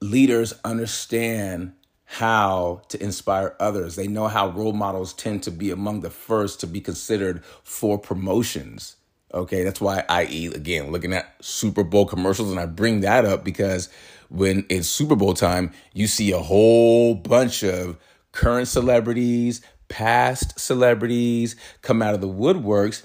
[0.00, 1.72] leaders understand
[2.04, 3.96] how to inspire others.
[3.96, 7.98] They know how role models tend to be among the first to be considered for
[7.98, 8.96] promotions.
[9.32, 13.42] Okay, that's why I again looking at Super Bowl commercials, and I bring that up
[13.42, 13.88] because
[14.28, 17.98] when it's Super Bowl time, you see a whole bunch of
[18.32, 23.04] current celebrities, past celebrities come out of the woodworks,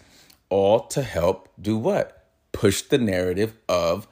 [0.49, 2.25] all to help do what?
[2.51, 4.07] Push the narrative of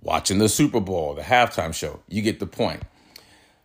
[0.00, 2.00] watching the Super Bowl, the halftime show.
[2.08, 2.82] You get the point.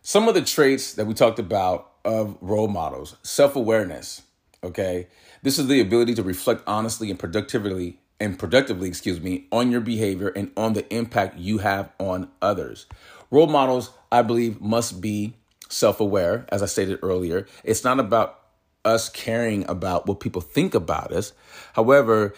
[0.02, 4.22] Some of the traits that we talked about of role models self awareness,
[4.64, 5.08] okay?
[5.42, 9.80] This is the ability to reflect honestly and productively and productively, excuse me, on your
[9.80, 12.86] behavior and on the impact you have on others.
[13.30, 15.34] Role models, I believe, must be
[15.68, 17.46] self aware, as I stated earlier.
[17.64, 18.38] It's not about
[18.84, 21.32] us caring about what people think about us.
[21.74, 22.34] However,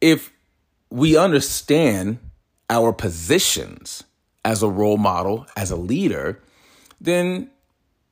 [0.00, 0.32] if
[0.90, 2.18] we understand
[2.70, 4.04] our positions
[4.44, 6.42] as a role model, as a leader,
[7.00, 7.50] then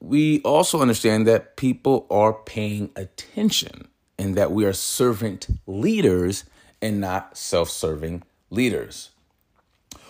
[0.01, 6.45] we also understand that people are paying attention and that we are servant leaders
[6.83, 9.11] and not self serving leaders.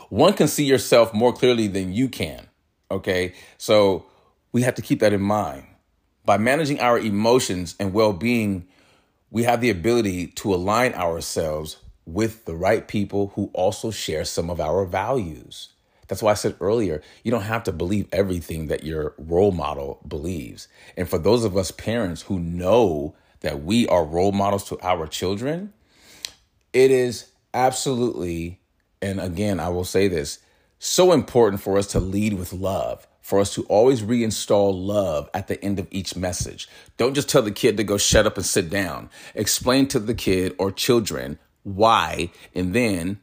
[0.08, 2.48] One can see yourself more clearly than you can.
[2.90, 3.34] Okay.
[3.58, 4.06] So
[4.50, 5.66] we have to keep that in mind.
[6.24, 8.66] By managing our emotions and well being,
[9.30, 14.50] we have the ability to align ourselves with the right people who also share some
[14.50, 15.70] of our values.
[16.08, 20.00] That's why I said earlier, you don't have to believe everything that your role model
[20.06, 20.68] believes.
[20.96, 25.06] And for those of us parents who know that we are role models to our
[25.06, 25.72] children,
[26.72, 28.60] it is absolutely,
[29.00, 30.38] and again, I will say this,
[30.78, 35.46] so important for us to lead with love, for us to always reinstall love at
[35.46, 36.68] the end of each message.
[36.96, 39.10] Don't just tell the kid to go shut up and sit down.
[39.34, 43.20] Explain to the kid or children why, and then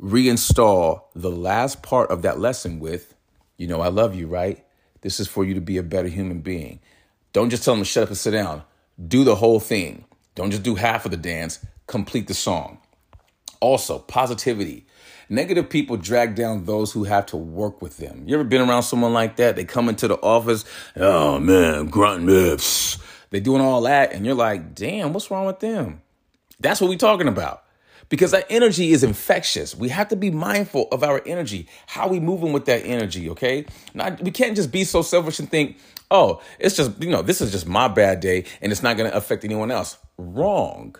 [0.00, 3.14] reinstall the last part of that lesson with,
[3.56, 4.64] you know, I love you, right?
[5.02, 6.80] This is for you to be a better human being.
[7.32, 8.62] Don't just tell them to shut up and sit down.
[9.06, 10.04] Do the whole thing.
[10.34, 12.78] Don't just do half of the dance, complete the song.
[13.66, 14.86] Also, positivity.
[15.28, 18.22] Negative people drag down those who have to work with them.
[18.24, 19.56] You ever been around someone like that?
[19.56, 20.64] They come into the office,
[20.94, 23.02] oh man, grunting, pfft.
[23.30, 26.00] they doing all that, and you're like, damn, what's wrong with them?
[26.60, 27.64] That's what we're talking about.
[28.08, 29.74] Because that energy is infectious.
[29.74, 33.66] We have to be mindful of our energy, how we moving with that energy, okay?
[33.94, 35.76] Not, we can't just be so selfish and think,
[36.08, 39.12] oh, it's just, you know, this is just my bad day and it's not to
[39.12, 39.98] affect anyone else.
[40.18, 40.94] Wrong.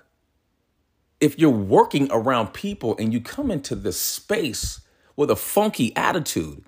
[1.20, 4.80] If you're working around people and you come into this space
[5.16, 6.64] with a funky attitude,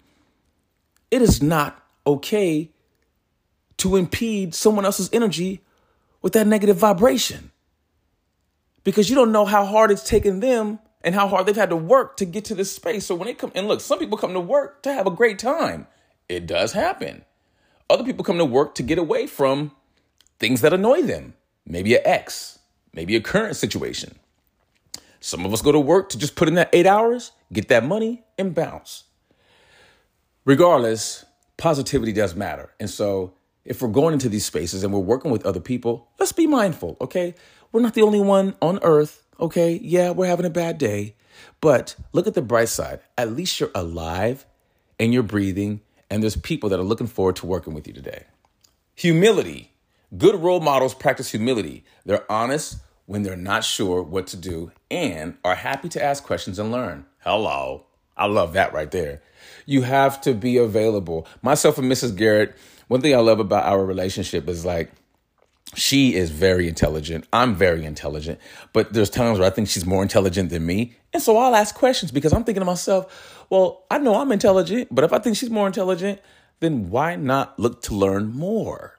[1.10, 2.70] it is not okay
[3.78, 5.60] to impede someone else's energy
[6.22, 7.50] with that negative vibration
[8.84, 11.76] because you don't know how hard it's taken them and how hard they've had to
[11.76, 13.06] work to get to this space.
[13.06, 15.38] So when they come and look, some people come to work to have a great
[15.38, 15.86] time.
[16.28, 17.24] It does happen.
[17.88, 19.72] Other people come to work to get away from
[20.38, 21.34] things that annoy them.
[21.64, 22.58] Maybe an ex,
[22.92, 24.18] maybe a current situation.
[25.20, 27.84] Some of us go to work to just put in that eight hours, get that
[27.84, 29.04] money, and bounce.
[30.44, 31.24] Regardless,
[31.56, 32.70] positivity does matter.
[32.80, 36.32] And so if we're going into these spaces and we're working with other people, let's
[36.32, 37.34] be mindful, okay?
[37.70, 39.78] We're not the only one on earth, okay?
[39.82, 41.16] Yeah, we're having a bad day,
[41.60, 43.00] but look at the bright side.
[43.18, 44.46] At least you're alive
[44.98, 48.24] and you're breathing, and there's people that are looking forward to working with you today.
[48.94, 49.72] Humility.
[50.16, 51.84] Good role models practice humility.
[52.06, 56.58] They're honest when they're not sure what to do and are happy to ask questions
[56.58, 57.06] and learn.
[57.20, 57.86] Hello.
[58.18, 59.22] I love that right there.
[59.64, 61.26] You have to be available.
[61.40, 62.14] Myself and Mrs.
[62.14, 62.54] Garrett,
[62.88, 64.92] one thing I love about our relationship is like,
[65.74, 67.26] she is very intelligent.
[67.32, 68.40] I'm very intelligent,
[68.74, 70.94] but there's times where I think she's more intelligent than me.
[71.14, 74.88] And so I'll ask questions because I'm thinking to myself, well, I know I'm intelligent,
[74.90, 76.20] but if I think she's more intelligent,
[76.60, 78.98] then why not look to learn more?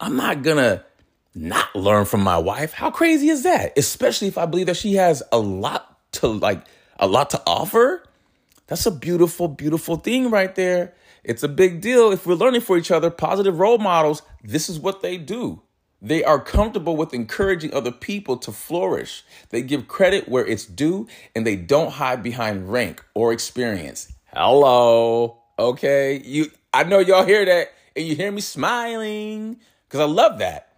[0.00, 0.84] I'm not gonna
[1.34, 2.72] not learn from my wife.
[2.72, 3.76] How crazy is that?
[3.78, 6.64] Especially if I believe that she has a lot to like,
[6.98, 8.02] a lot to offer.
[8.66, 10.94] That's a beautiful, beautiful thing right there.
[11.24, 13.10] It's a big deal if we're learning for each other.
[13.10, 15.62] Positive role models, this is what they do.
[16.02, 19.22] They are comfortable with encouraging other people to flourish.
[19.50, 21.06] They give credit where it's due
[21.36, 24.10] and they don't hide behind rank or experience.
[24.34, 25.42] Hello.
[25.58, 26.22] Okay.
[26.24, 30.69] You I know y'all hear that and you hear me smiling because I love that.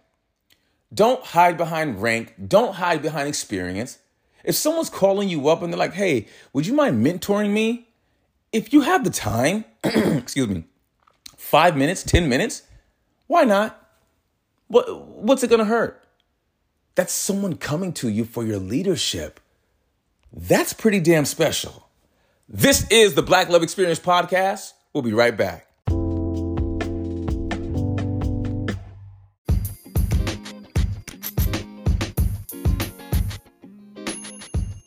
[0.93, 3.99] Don't hide behind rank, don't hide behind experience.
[4.43, 7.87] If someone's calling you up and they're like, "Hey, would you mind mentoring me?"
[8.51, 10.65] If you have the time, excuse me,
[11.37, 12.63] 5 minutes, 10 minutes,
[13.27, 13.79] why not?
[14.67, 16.03] What what's it to hurt?
[16.95, 19.39] That's someone coming to you for your leadership.
[20.31, 21.89] That's pretty damn special.
[22.47, 24.73] This is the Black Love Experience podcast.
[24.93, 25.67] We'll be right back.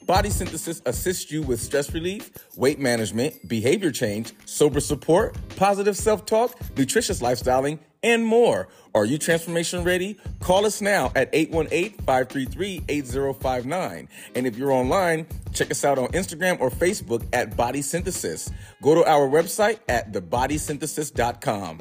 [0.06, 6.24] Body Synthesis assists you with stress relief, weight management, behavior change, sober support, positive self
[6.24, 8.68] talk, nutritious lifestyling, and more.
[8.94, 10.16] Are you transformation ready?
[10.38, 14.08] Call us now at 818 533 8059.
[14.36, 18.48] And if you're online, check us out on Instagram or Facebook at Body Synthesis.
[18.80, 21.80] Go to our website at thebodysynthesis.com.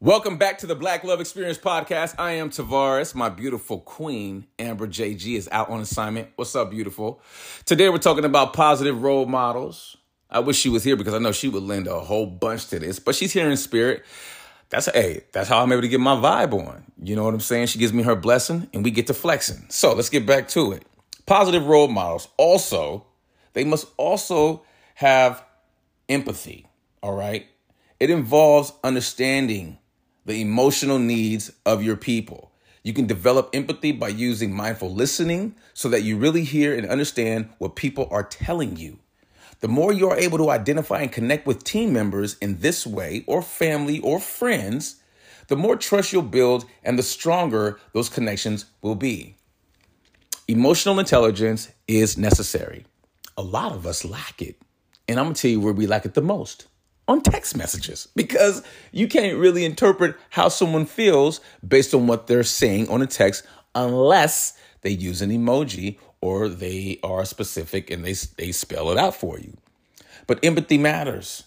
[0.00, 2.14] Welcome back to the Black Love Experience podcast.
[2.20, 3.16] I am Tavares.
[3.16, 6.28] My beautiful queen, Amber JG, is out on assignment.
[6.36, 7.20] What's up, beautiful?
[7.64, 9.96] Today we're talking about positive role models.
[10.30, 12.78] I wish she was here because I know she would lend a whole bunch to
[12.78, 14.04] this, but she's here in spirit.
[14.70, 16.84] That's hey, that's how I'm able to get my vibe on.
[17.02, 17.66] You know what I'm saying?
[17.66, 19.66] She gives me her blessing and we get to flexing.
[19.68, 20.84] So let's get back to it.
[21.26, 23.04] Positive role models also,
[23.52, 24.62] they must also
[24.94, 25.44] have
[26.08, 26.68] empathy.
[27.02, 27.48] All right.
[27.98, 29.78] It involves understanding
[30.28, 32.52] the emotional needs of your people.
[32.82, 37.48] You can develop empathy by using mindful listening so that you really hear and understand
[37.56, 38.98] what people are telling you.
[39.60, 43.24] The more you are able to identify and connect with team members in this way,
[43.26, 44.96] or family or friends,
[45.46, 49.34] the more trust you'll build and the stronger those connections will be.
[50.46, 52.84] Emotional intelligence is necessary.
[53.38, 54.60] A lot of us lack it.
[55.08, 56.66] And I'm gonna tell you where we lack it the most
[57.08, 62.44] on text messages because you can't really interpret how someone feels based on what they're
[62.44, 63.44] saying on a text
[63.74, 69.16] unless they use an emoji or they are specific and they, they spell it out
[69.16, 69.56] for you.
[70.26, 71.44] But empathy matters,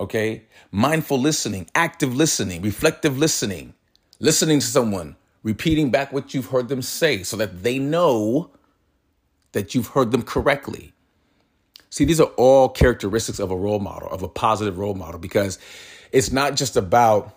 [0.00, 0.44] okay?
[0.70, 3.74] Mindful listening, active listening, reflective listening,
[4.18, 8.50] listening to someone, repeating back what you've heard them say so that they know
[9.52, 10.91] that you've heard them correctly.
[11.92, 15.58] See, these are all characteristics of a role model, of a positive role model, because
[16.10, 17.36] it's not just about,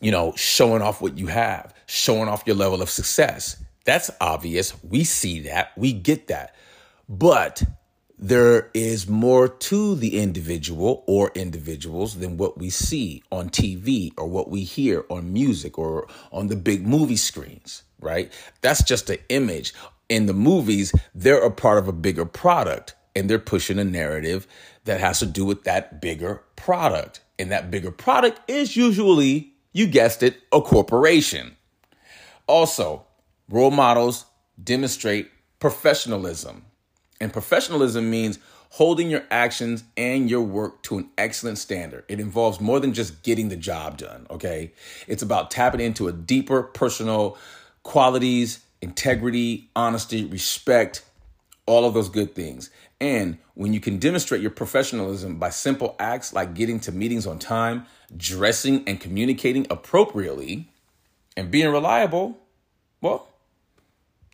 [0.00, 3.56] you know, showing off what you have, showing off your level of success.
[3.84, 4.80] That's obvious.
[4.84, 6.54] We see that, we get that.
[7.08, 7.64] But
[8.16, 14.28] there is more to the individual or individuals than what we see on TV or
[14.28, 18.32] what we hear on music or on the big movie screens, right?
[18.60, 19.74] That's just an image.
[20.08, 24.46] In the movies, they're a part of a bigger product and they're pushing a narrative
[24.84, 27.20] that has to do with that bigger product.
[27.38, 31.56] And that bigger product is usually, you guessed it, a corporation.
[32.46, 33.04] Also,
[33.48, 34.26] role models
[34.62, 36.64] demonstrate professionalism.
[37.20, 38.38] And professionalism means
[38.70, 42.04] holding your actions and your work to an excellent standard.
[42.08, 44.72] It involves more than just getting the job done, okay?
[45.06, 47.38] It's about tapping into a deeper personal
[47.84, 51.04] qualities, integrity, honesty, respect,
[51.66, 52.68] all of those good things.
[53.00, 57.38] And when you can demonstrate your professionalism by simple acts like getting to meetings on
[57.38, 57.86] time,
[58.16, 60.70] dressing and communicating appropriately,
[61.36, 62.38] and being reliable,
[63.00, 63.28] well,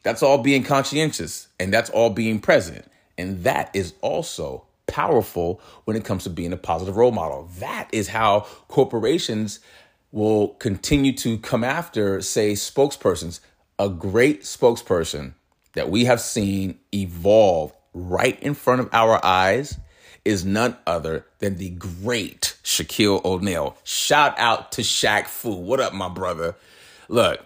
[0.02, 2.90] that's all being conscientious and that's all being present.
[3.18, 7.48] And that is also powerful when it comes to being a positive role model.
[7.58, 9.60] That is how corporations
[10.12, 13.40] will continue to come after, say, spokespersons.
[13.78, 15.34] A great spokesperson
[15.72, 19.78] that we have seen evolve right in front of our eyes
[20.24, 23.76] is none other than the great Shaquille O'Neal.
[23.84, 25.54] Shout out to Shaq Fu.
[25.54, 26.56] What up, my brother?
[27.08, 27.44] Look,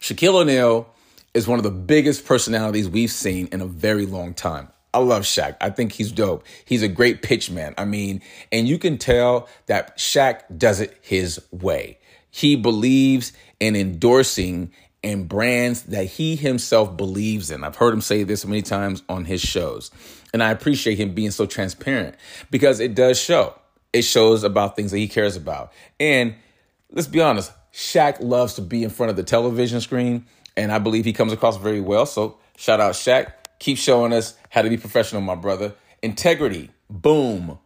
[0.00, 0.88] Shaquille O'Neal
[1.34, 4.68] is one of the biggest personalities we've seen in a very long time.
[4.92, 5.56] I love Shaq.
[5.60, 6.44] I think he's dope.
[6.64, 7.74] He's a great pitch man.
[7.78, 11.98] I mean, and you can tell that Shaq does it his way.
[12.30, 14.72] He believes in endorsing
[15.02, 17.64] and brands that he himself believes in.
[17.64, 19.90] I've heard him say this many times on his shows.
[20.32, 22.16] And I appreciate him being so transparent
[22.50, 23.54] because it does show.
[23.92, 25.72] It shows about things that he cares about.
[25.98, 26.34] And
[26.92, 30.26] let's be honest, Shaq loves to be in front of the television screen,
[30.56, 32.06] and I believe he comes across very well.
[32.06, 33.32] So shout out Shaq.
[33.58, 35.74] Keep showing us how to be professional, my brother.
[36.02, 37.58] Integrity, boom.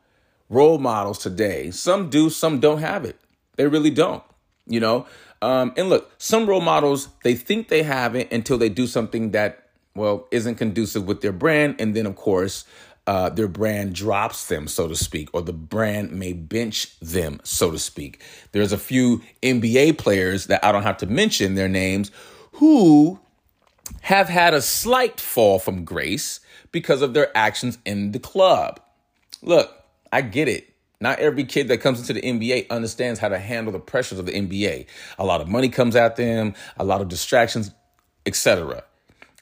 [0.50, 1.70] Role models today.
[1.70, 3.18] Some do, some don't have it.
[3.56, 4.22] They really don't.
[4.66, 5.06] You know,
[5.44, 9.32] um, and look, some role models, they think they have it until they do something
[9.32, 11.76] that, well, isn't conducive with their brand.
[11.78, 12.64] And then, of course,
[13.06, 17.70] uh, their brand drops them, so to speak, or the brand may bench them, so
[17.70, 18.22] to speak.
[18.52, 22.10] There's a few NBA players that I don't have to mention their names
[22.52, 23.20] who
[24.00, 26.40] have had a slight fall from grace
[26.72, 28.80] because of their actions in the club.
[29.42, 29.70] Look,
[30.10, 30.73] I get it.
[31.04, 34.24] Not every kid that comes into the NBA understands how to handle the pressures of
[34.24, 34.86] the NBA.
[35.18, 37.72] A lot of money comes at them, a lot of distractions,
[38.24, 38.84] etc.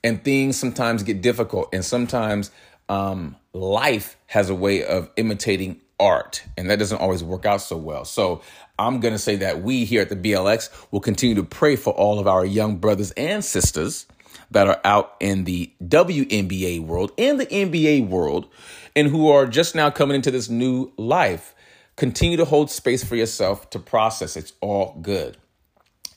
[0.03, 2.51] And things sometimes get difficult, and sometimes
[2.89, 7.77] um, life has a way of imitating art, and that doesn't always work out so
[7.77, 8.05] well.
[8.05, 8.43] So
[8.77, 11.93] I'm going to say that we here at the BLX will continue to pray for
[11.93, 14.07] all of our young brothers and sisters
[14.51, 18.49] that are out in the WNBA world and the NBA world
[18.95, 21.55] and who are just now coming into this new life.
[21.97, 24.37] Continue to hold space for yourself to process.
[24.37, 25.37] It's all good.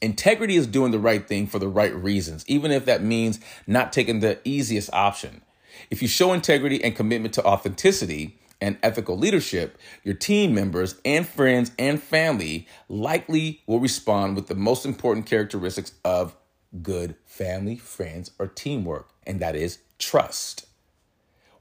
[0.01, 3.93] Integrity is doing the right thing for the right reasons, even if that means not
[3.93, 5.41] taking the easiest option.
[5.89, 11.27] If you show integrity and commitment to authenticity and ethical leadership, your team members and
[11.27, 16.35] friends and family likely will respond with the most important characteristics of
[16.81, 20.65] good family, friends, or teamwork, and that is trust.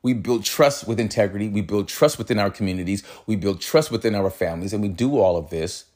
[0.04, 1.48] We build trust with integrity.
[1.48, 3.02] We build trust within our communities.
[3.26, 4.74] We build trust within our families.
[4.74, 5.86] And we do all of this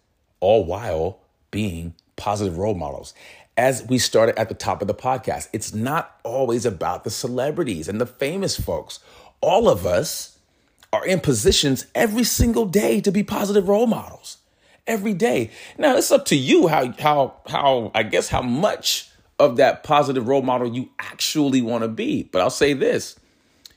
[0.41, 3.13] all while being positive role models.
[3.59, 7.87] As we started at the top of the podcast, it's not always about the celebrities
[7.87, 9.01] and the famous folks.
[9.43, 10.39] All of us
[10.91, 14.39] are in positions every single day to be positive role models.
[14.87, 15.51] Every day.
[15.77, 19.08] Now it's up to you how how how I guess how much
[19.39, 22.25] of that positive role model you actually want to be.
[22.25, 23.19] But I'll say this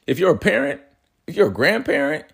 [0.07, 0.81] if you're a parent,
[1.27, 2.25] if you're a grandparent,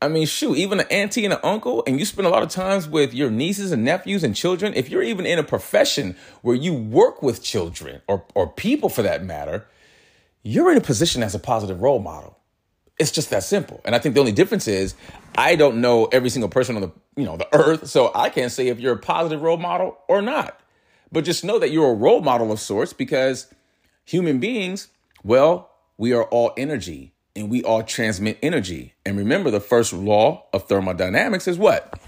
[0.00, 2.50] I mean, shoot, even an auntie and an uncle, and you spend a lot of
[2.50, 6.54] times with your nieces and nephews and children, if you're even in a profession where
[6.54, 9.66] you work with children or, or people for that matter,
[10.44, 12.38] you're in a position as a positive role model.
[12.96, 13.80] It's just that simple.
[13.84, 14.94] And I think the only difference is
[15.36, 18.52] I don't know every single person on the, you know, the earth, so I can't
[18.52, 20.60] say if you're a positive role model or not.
[21.10, 23.52] But just know that you're a role model of sorts because
[24.04, 24.88] human beings,
[25.22, 28.94] well, we are all energy and we all transmit energy.
[29.06, 31.98] And remember, the first law of thermodynamics is what?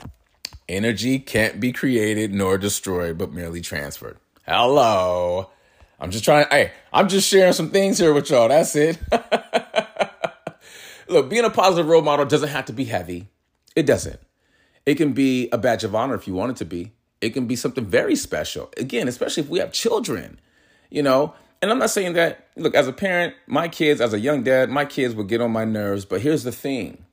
[0.69, 4.19] Energy can't be created nor destroyed, but merely transferred.
[4.47, 5.51] Hello.
[5.99, 6.47] I'm just trying.
[6.51, 8.49] Hey, I'm just sharing some things here with y'all.
[8.49, 8.99] That's it.
[11.09, 13.29] Look, being a positive role model doesn't have to be heavy.
[13.77, 14.21] It doesn't.
[14.87, 16.93] It can be a badge of honor if you want it to be.
[17.21, 18.71] It can be something very special.
[18.77, 20.41] Again, especially if we have children,
[20.91, 21.35] you know.
[21.63, 24.71] And I'm not saying that, look, as a parent, my kids, as a young dad,
[24.71, 26.07] my kids will get on my nerves.
[26.07, 27.05] But here's the thing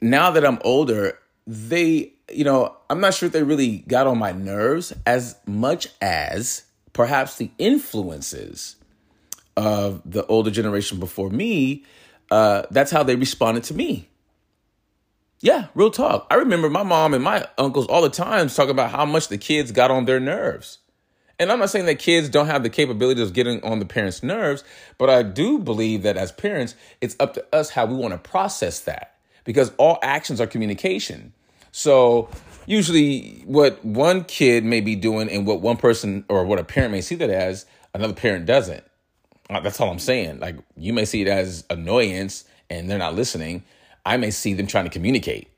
[0.00, 4.18] now that I'm older, they, you know, I'm not sure if they really got on
[4.18, 8.76] my nerves as much as perhaps the influences
[9.56, 11.84] of the older generation before me.
[12.30, 14.08] Uh, that's how they responded to me.
[15.42, 16.26] Yeah, real talk.
[16.30, 19.38] I remember my mom and my uncles all the time talking about how much the
[19.38, 20.78] kids got on their nerves.
[21.38, 24.22] And I'm not saying that kids don't have the capability of getting on the parents'
[24.22, 24.62] nerves,
[24.98, 28.18] but I do believe that as parents, it's up to us how we want to
[28.18, 29.14] process that
[29.44, 31.32] because all actions are communication.
[31.72, 32.28] So
[32.66, 36.92] usually what one kid may be doing and what one person or what a parent
[36.92, 37.64] may see that as,
[37.94, 38.84] another parent doesn't.
[39.48, 40.40] Uh, That's all I'm saying.
[40.40, 43.64] Like you may see it as annoyance and they're not listening.
[44.04, 45.48] I may see them trying to communicate.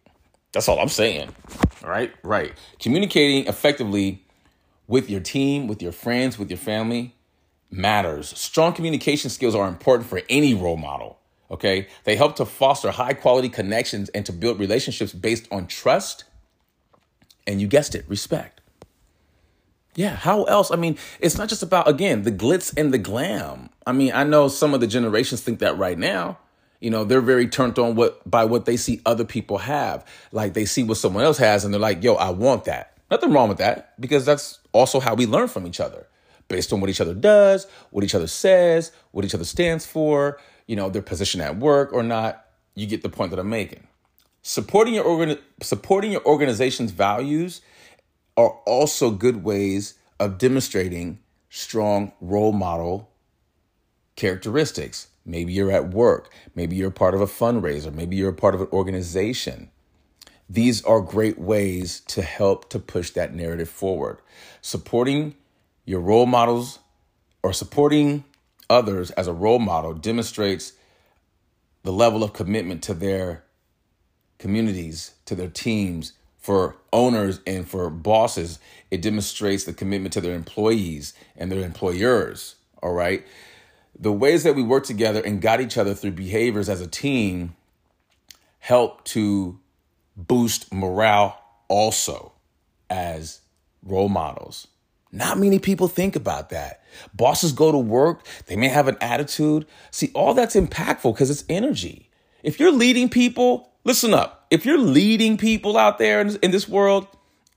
[0.52, 1.34] That's all I'm saying.
[1.82, 2.12] All right?
[2.22, 2.52] Right.
[2.78, 4.24] Communicating effectively
[4.86, 7.14] with your team, with your friends, with your family
[7.70, 8.36] matters.
[8.38, 11.18] Strong communication skills are important for any role model.
[11.50, 11.88] Okay.
[12.04, 16.24] They help to foster high quality connections and to build relationships based on trust.
[17.46, 18.60] And you guessed it, respect.
[19.94, 20.70] Yeah, how else?
[20.70, 23.68] I mean, it's not just about, again, the glitz and the glam.
[23.86, 26.38] I mean, I know some of the generations think that right now.
[26.82, 30.04] You know, they're very turned on what by what they see other people have.
[30.32, 32.98] Like they see what someone else has and they're like, yo, I want that.
[33.08, 36.08] Nothing wrong with that because that's also how we learn from each other
[36.48, 40.40] based on what each other does, what each other says, what each other stands for,
[40.66, 42.46] you know, their position at work or not.
[42.74, 43.86] You get the point that I'm making.
[44.42, 47.60] Supporting your organ- supporting your organization's values
[48.36, 53.08] are also good ways of demonstrating strong role model
[54.16, 55.06] characteristics.
[55.24, 58.60] Maybe you're at work, maybe you're part of a fundraiser, maybe you're a part of
[58.60, 59.70] an organization.
[60.50, 64.18] These are great ways to help to push that narrative forward.
[64.60, 65.36] Supporting
[65.84, 66.80] your role models
[67.42, 68.24] or supporting
[68.68, 70.72] others as a role model demonstrates
[71.84, 73.44] the level of commitment to their
[74.38, 76.12] communities, to their teams,
[76.42, 78.58] for owners and for bosses,
[78.90, 82.56] it demonstrates the commitment to their employees and their employers.
[82.82, 83.24] All right.
[83.98, 87.54] The ways that we work together and guide each other through behaviors as a team
[88.58, 89.58] help to
[90.16, 91.38] boost morale
[91.68, 92.32] also
[92.90, 93.40] as
[93.82, 94.68] role models.
[95.10, 96.82] Not many people think about that.
[97.14, 99.66] Bosses go to work, they may have an attitude.
[99.90, 102.08] See, all that's impactful because it's energy.
[102.42, 104.46] If you're leading people, listen up.
[104.50, 107.06] If you're leading people out there in, in this world,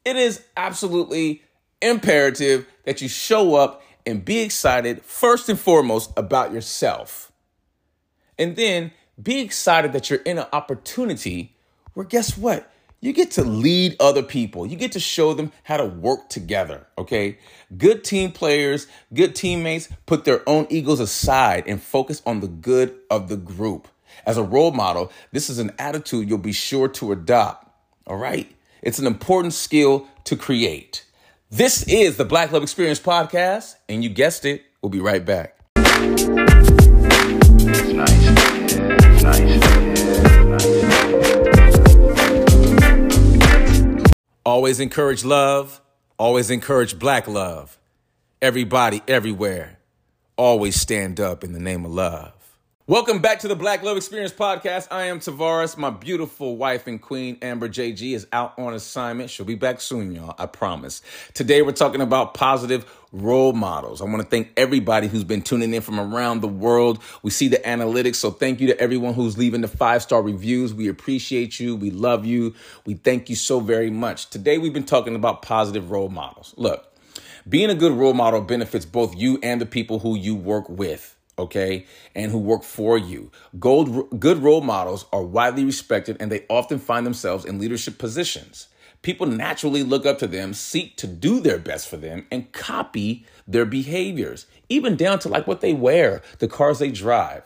[0.04, 1.44] it is absolutely
[1.82, 7.32] imperative that you show up and be excited first and foremost about yourself.
[8.38, 8.92] And then
[9.22, 11.56] be excited that you're in an opportunity
[11.94, 12.72] where guess what?
[13.00, 14.66] You get to lead other people.
[14.66, 17.38] You get to show them how to work together, okay?
[17.78, 22.96] Good team players, good teammates put their own egos aside and focus on the good
[23.10, 23.88] of the group.
[24.26, 27.70] As a role model, this is an attitude you'll be sure to adopt,
[28.08, 28.52] all right?
[28.82, 31.05] It's an important skill to create.
[31.52, 35.56] This is the Black Love Experience podcast, and you guessed it, we'll be right back.
[44.44, 45.82] Always encourage love,
[46.18, 47.78] always encourage black love.
[48.42, 49.78] Everybody, everywhere,
[50.38, 52.35] always stand up in the name of love.
[52.88, 54.90] Welcome back to the Black Love Experience podcast.
[54.92, 55.76] I am Tavares.
[55.76, 59.32] My beautiful wife and queen, Amber JG, is out on assignment.
[59.32, 60.36] She'll be back soon, y'all.
[60.38, 61.02] I promise.
[61.34, 64.04] Today, we're talking about positive role models.
[64.04, 67.02] I want to thank everybody who's been tuning in from around the world.
[67.24, 70.72] We see the analytics, so thank you to everyone who's leaving the five star reviews.
[70.72, 71.76] We appreciate you.
[71.76, 72.54] We love you.
[72.86, 74.30] We thank you so very much.
[74.30, 76.54] Today, we've been talking about positive role models.
[76.56, 76.86] Look,
[77.50, 81.15] being a good role model benefits both you and the people who you work with
[81.38, 83.32] okay, and who work for you.
[83.60, 88.68] Gold, good role models are widely respected and they often find themselves in leadership positions.
[89.02, 93.24] People naturally look up to them, seek to do their best for them, and copy
[93.48, 97.44] their behaviors, even down to like what they wear, the cars they drive.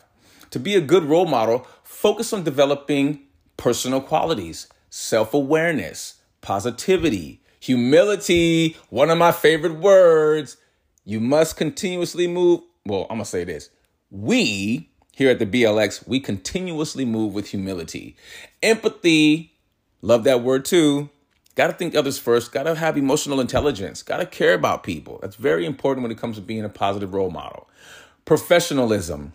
[0.51, 3.19] To be a good role model, focus on developing
[3.57, 10.55] personal qualities, self awareness, positivity, humility, one of my favorite words.
[11.03, 12.61] You must continuously move.
[12.85, 13.69] Well, I'm to say this
[14.11, 18.15] we here at the BLX, we continuously move with humility.
[18.63, 19.53] Empathy,
[20.01, 21.09] love that word too.
[21.55, 22.53] Got to think others first.
[22.53, 24.01] Got to have emotional intelligence.
[24.01, 25.19] Got to care about people.
[25.21, 27.67] That's very important when it comes to being a positive role model.
[28.23, 29.33] Professionalism.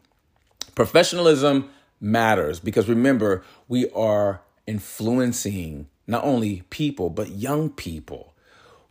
[0.75, 1.69] Professionalism
[2.01, 8.34] matters because remember, we are influencing not only people, but young people.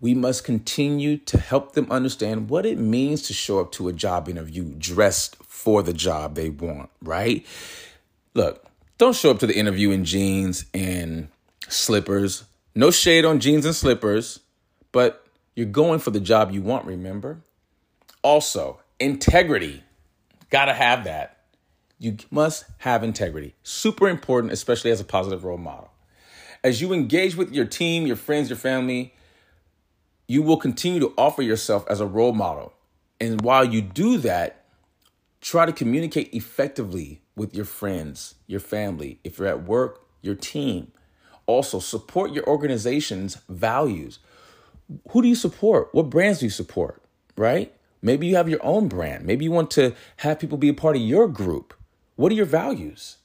[0.04, 3.94] We must continue to help them understand what it means to show up to a
[3.94, 7.46] job interview dressed for the job they want, right?
[8.34, 8.66] Look,
[8.98, 11.30] don't show up to the interview in jeans and
[11.70, 12.44] slippers.
[12.76, 14.42] No shade on jeans and slippers,
[14.92, 15.26] but
[15.56, 17.40] you're going for the job you want, remember?
[18.24, 19.84] Also, integrity.
[20.50, 21.46] Gotta have that.
[21.98, 23.56] You must have integrity.
[23.64, 25.92] Super important, especially as a positive role model.
[26.62, 29.14] As you engage with your team, your friends, your family,
[30.28, 32.74] you will continue to offer yourself as a role model.
[33.20, 34.66] And while you do that,
[35.42, 40.92] try to communicate effectively with your friends, your family, if you're at work, your team.
[41.46, 44.20] Also, support your organization's values.
[45.10, 45.90] Who do you support?
[45.92, 47.02] What brands do you support?
[47.36, 47.74] Right?
[48.02, 49.26] Maybe you have your own brand.
[49.26, 51.74] Maybe you want to have people be a part of your group.
[52.16, 53.18] What are your values?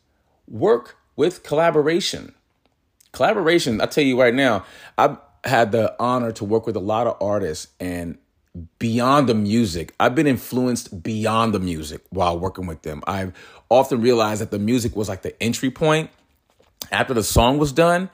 [0.47, 2.35] Work with collaboration.
[3.13, 4.65] Collaboration, I tell you right now,
[4.97, 8.18] I've had the honor to work with a lot of artists and
[8.78, 9.95] beyond the music.
[10.01, 13.03] I've been influenced beyond the music while working with them.
[13.07, 13.32] I've
[13.68, 16.11] often realized that the music was like the entry point.
[16.91, 18.11] After the song was done,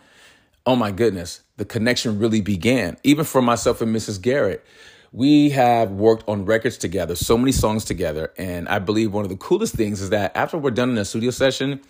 [0.66, 2.96] oh my goodness, the connection really began.
[3.04, 4.20] Even for myself and Mrs.
[4.20, 4.64] Garrett,
[5.12, 8.32] we have worked on records together, so many songs together.
[8.36, 11.04] And I believe one of the coolest things is that after we're done in a
[11.04, 11.80] studio session,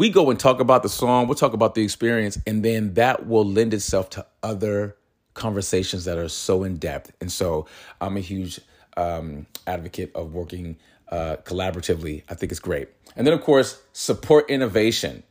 [0.00, 3.26] we go and talk about the song, we'll talk about the experience, and then that
[3.26, 4.96] will lend itself to other
[5.34, 7.12] conversations that are so in depth.
[7.20, 7.66] And so
[8.00, 8.60] I'm a huge
[8.96, 10.78] um, advocate of working
[11.10, 12.22] uh, collaboratively.
[12.30, 12.88] I think it's great.
[13.14, 15.22] And then, of course, support innovation.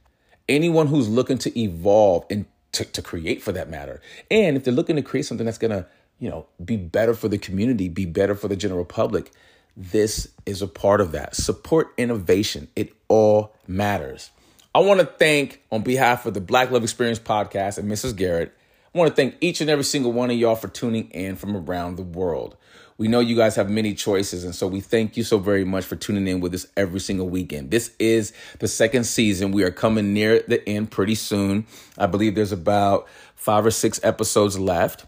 [0.48, 4.00] Anyone who's looking to evolve and to, to create for that matter.
[4.30, 5.88] And if they're looking to create something that's going to,
[6.20, 9.32] you know, be better for the community, be better for the general public,
[9.76, 11.36] this is a part of that.
[11.36, 12.68] Support innovation.
[12.76, 14.30] It all matters.
[14.74, 18.16] I want to thank, on behalf of the Black Love Experience podcast and Mrs.
[18.16, 18.56] Garrett,
[18.94, 21.56] I want to thank each and every single one of y'all for tuning in from
[21.56, 22.56] around the world.
[22.98, 25.86] We know you guys have many choices, and so we thank you so very much
[25.86, 27.72] for tuning in with us every single weekend.
[27.72, 29.52] This is the second season.
[29.52, 31.66] We are coming near the end pretty soon.
[31.98, 35.06] I believe there's about five or six episodes left.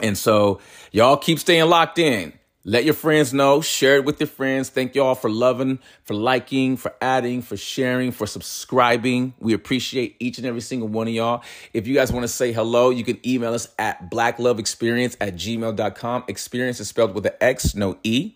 [0.00, 0.60] And so
[0.92, 2.32] y'all keep staying locked in.
[2.66, 4.70] Let your friends know, share it with your friends.
[4.70, 9.34] Thank y'all for loving, for liking, for adding, for sharing, for subscribing.
[9.38, 11.42] We appreciate each and every single one of y'all.
[11.74, 16.24] If you guys want to say hello, you can email us at blacklovexperience at gmail.com.
[16.26, 18.32] Experience is spelled with an X, no E.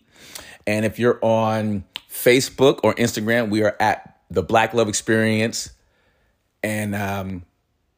[0.67, 5.71] And if you're on Facebook or Instagram, we are at the Black Love Experience.
[6.61, 7.45] And um,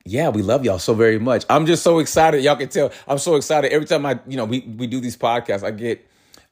[0.05, 1.43] yeah, we love y'all so very much.
[1.49, 2.41] I'm just so excited.
[2.41, 5.17] Y'all can tell I'm so excited every time I, you know, we we do these
[5.17, 5.63] podcasts.
[5.63, 6.07] I get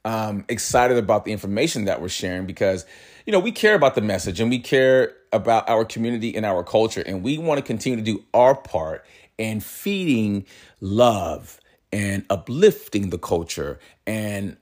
[0.05, 2.85] um, excited about the information that we're sharing because
[3.25, 6.63] you know we care about the message and we care about our community and our
[6.63, 9.05] culture, and we want to continue to do our part
[9.37, 10.45] in feeding
[10.81, 11.59] love
[11.91, 14.57] and uplifting the culture and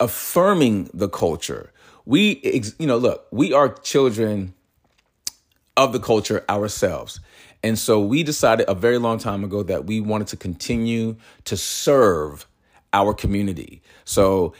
[0.00, 1.72] affirming the culture.
[2.04, 4.54] We, you know, look, we are children
[5.76, 7.20] of the culture ourselves.
[7.62, 11.56] And so we decided a very long time ago that we wanted to continue to
[11.56, 12.46] serve
[12.92, 13.82] our community.
[14.04, 14.54] So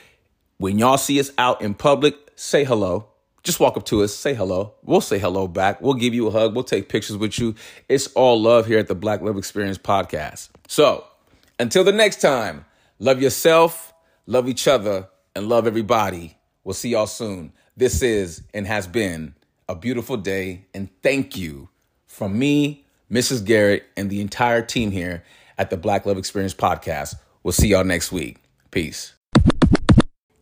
[0.59, 3.07] when y'all see us out in public, say hello.
[3.45, 4.75] Just walk up to us, say hello.
[4.83, 5.81] We'll say hello back.
[5.81, 6.55] We'll give you a hug.
[6.55, 7.55] We'll take pictures with you.
[7.89, 10.49] It's all love here at the Black Love Experience podcast.
[10.67, 11.05] So
[11.59, 12.67] until the next time,
[12.99, 13.95] love yourself,
[14.27, 16.37] love each other, and love everybody.
[16.65, 17.53] We'll see y'all soon.
[17.77, 19.35] This is and has been
[19.69, 20.67] a beautiful day.
[20.75, 21.69] And thank you
[22.07, 23.45] from me, Mrs.
[23.45, 25.23] Garrett, and the entire team here
[25.57, 27.15] at the Black Love Experience podcast.
[27.45, 28.39] We'll see y'all next week.
[28.73, 29.15] Peace.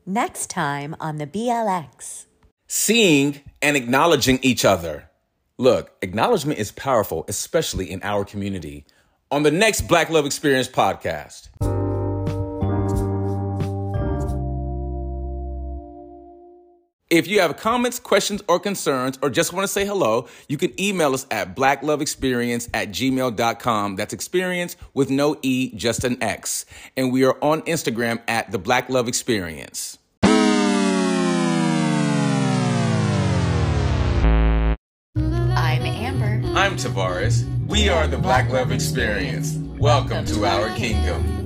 [0.08, 2.26] Next time on the BLX.
[2.68, 5.10] Seeing and acknowledging each other.
[5.58, 8.86] Look, acknowledgement is powerful, especially in our community.
[9.32, 11.48] On the next Black Love Experience podcast.
[17.08, 20.78] If you have comments, questions, or concerns, or just want to say hello, you can
[20.80, 23.94] email us at blacklovexperience at gmail.com.
[23.94, 26.66] That's experience with no E, just an X.
[26.96, 29.98] And we are on Instagram at the Black Love Experience.
[35.14, 36.42] I'm Amber.
[36.58, 37.46] I'm Tavares.
[37.68, 39.54] We are the Black Love Experience.
[39.78, 41.45] Welcome to our kingdom.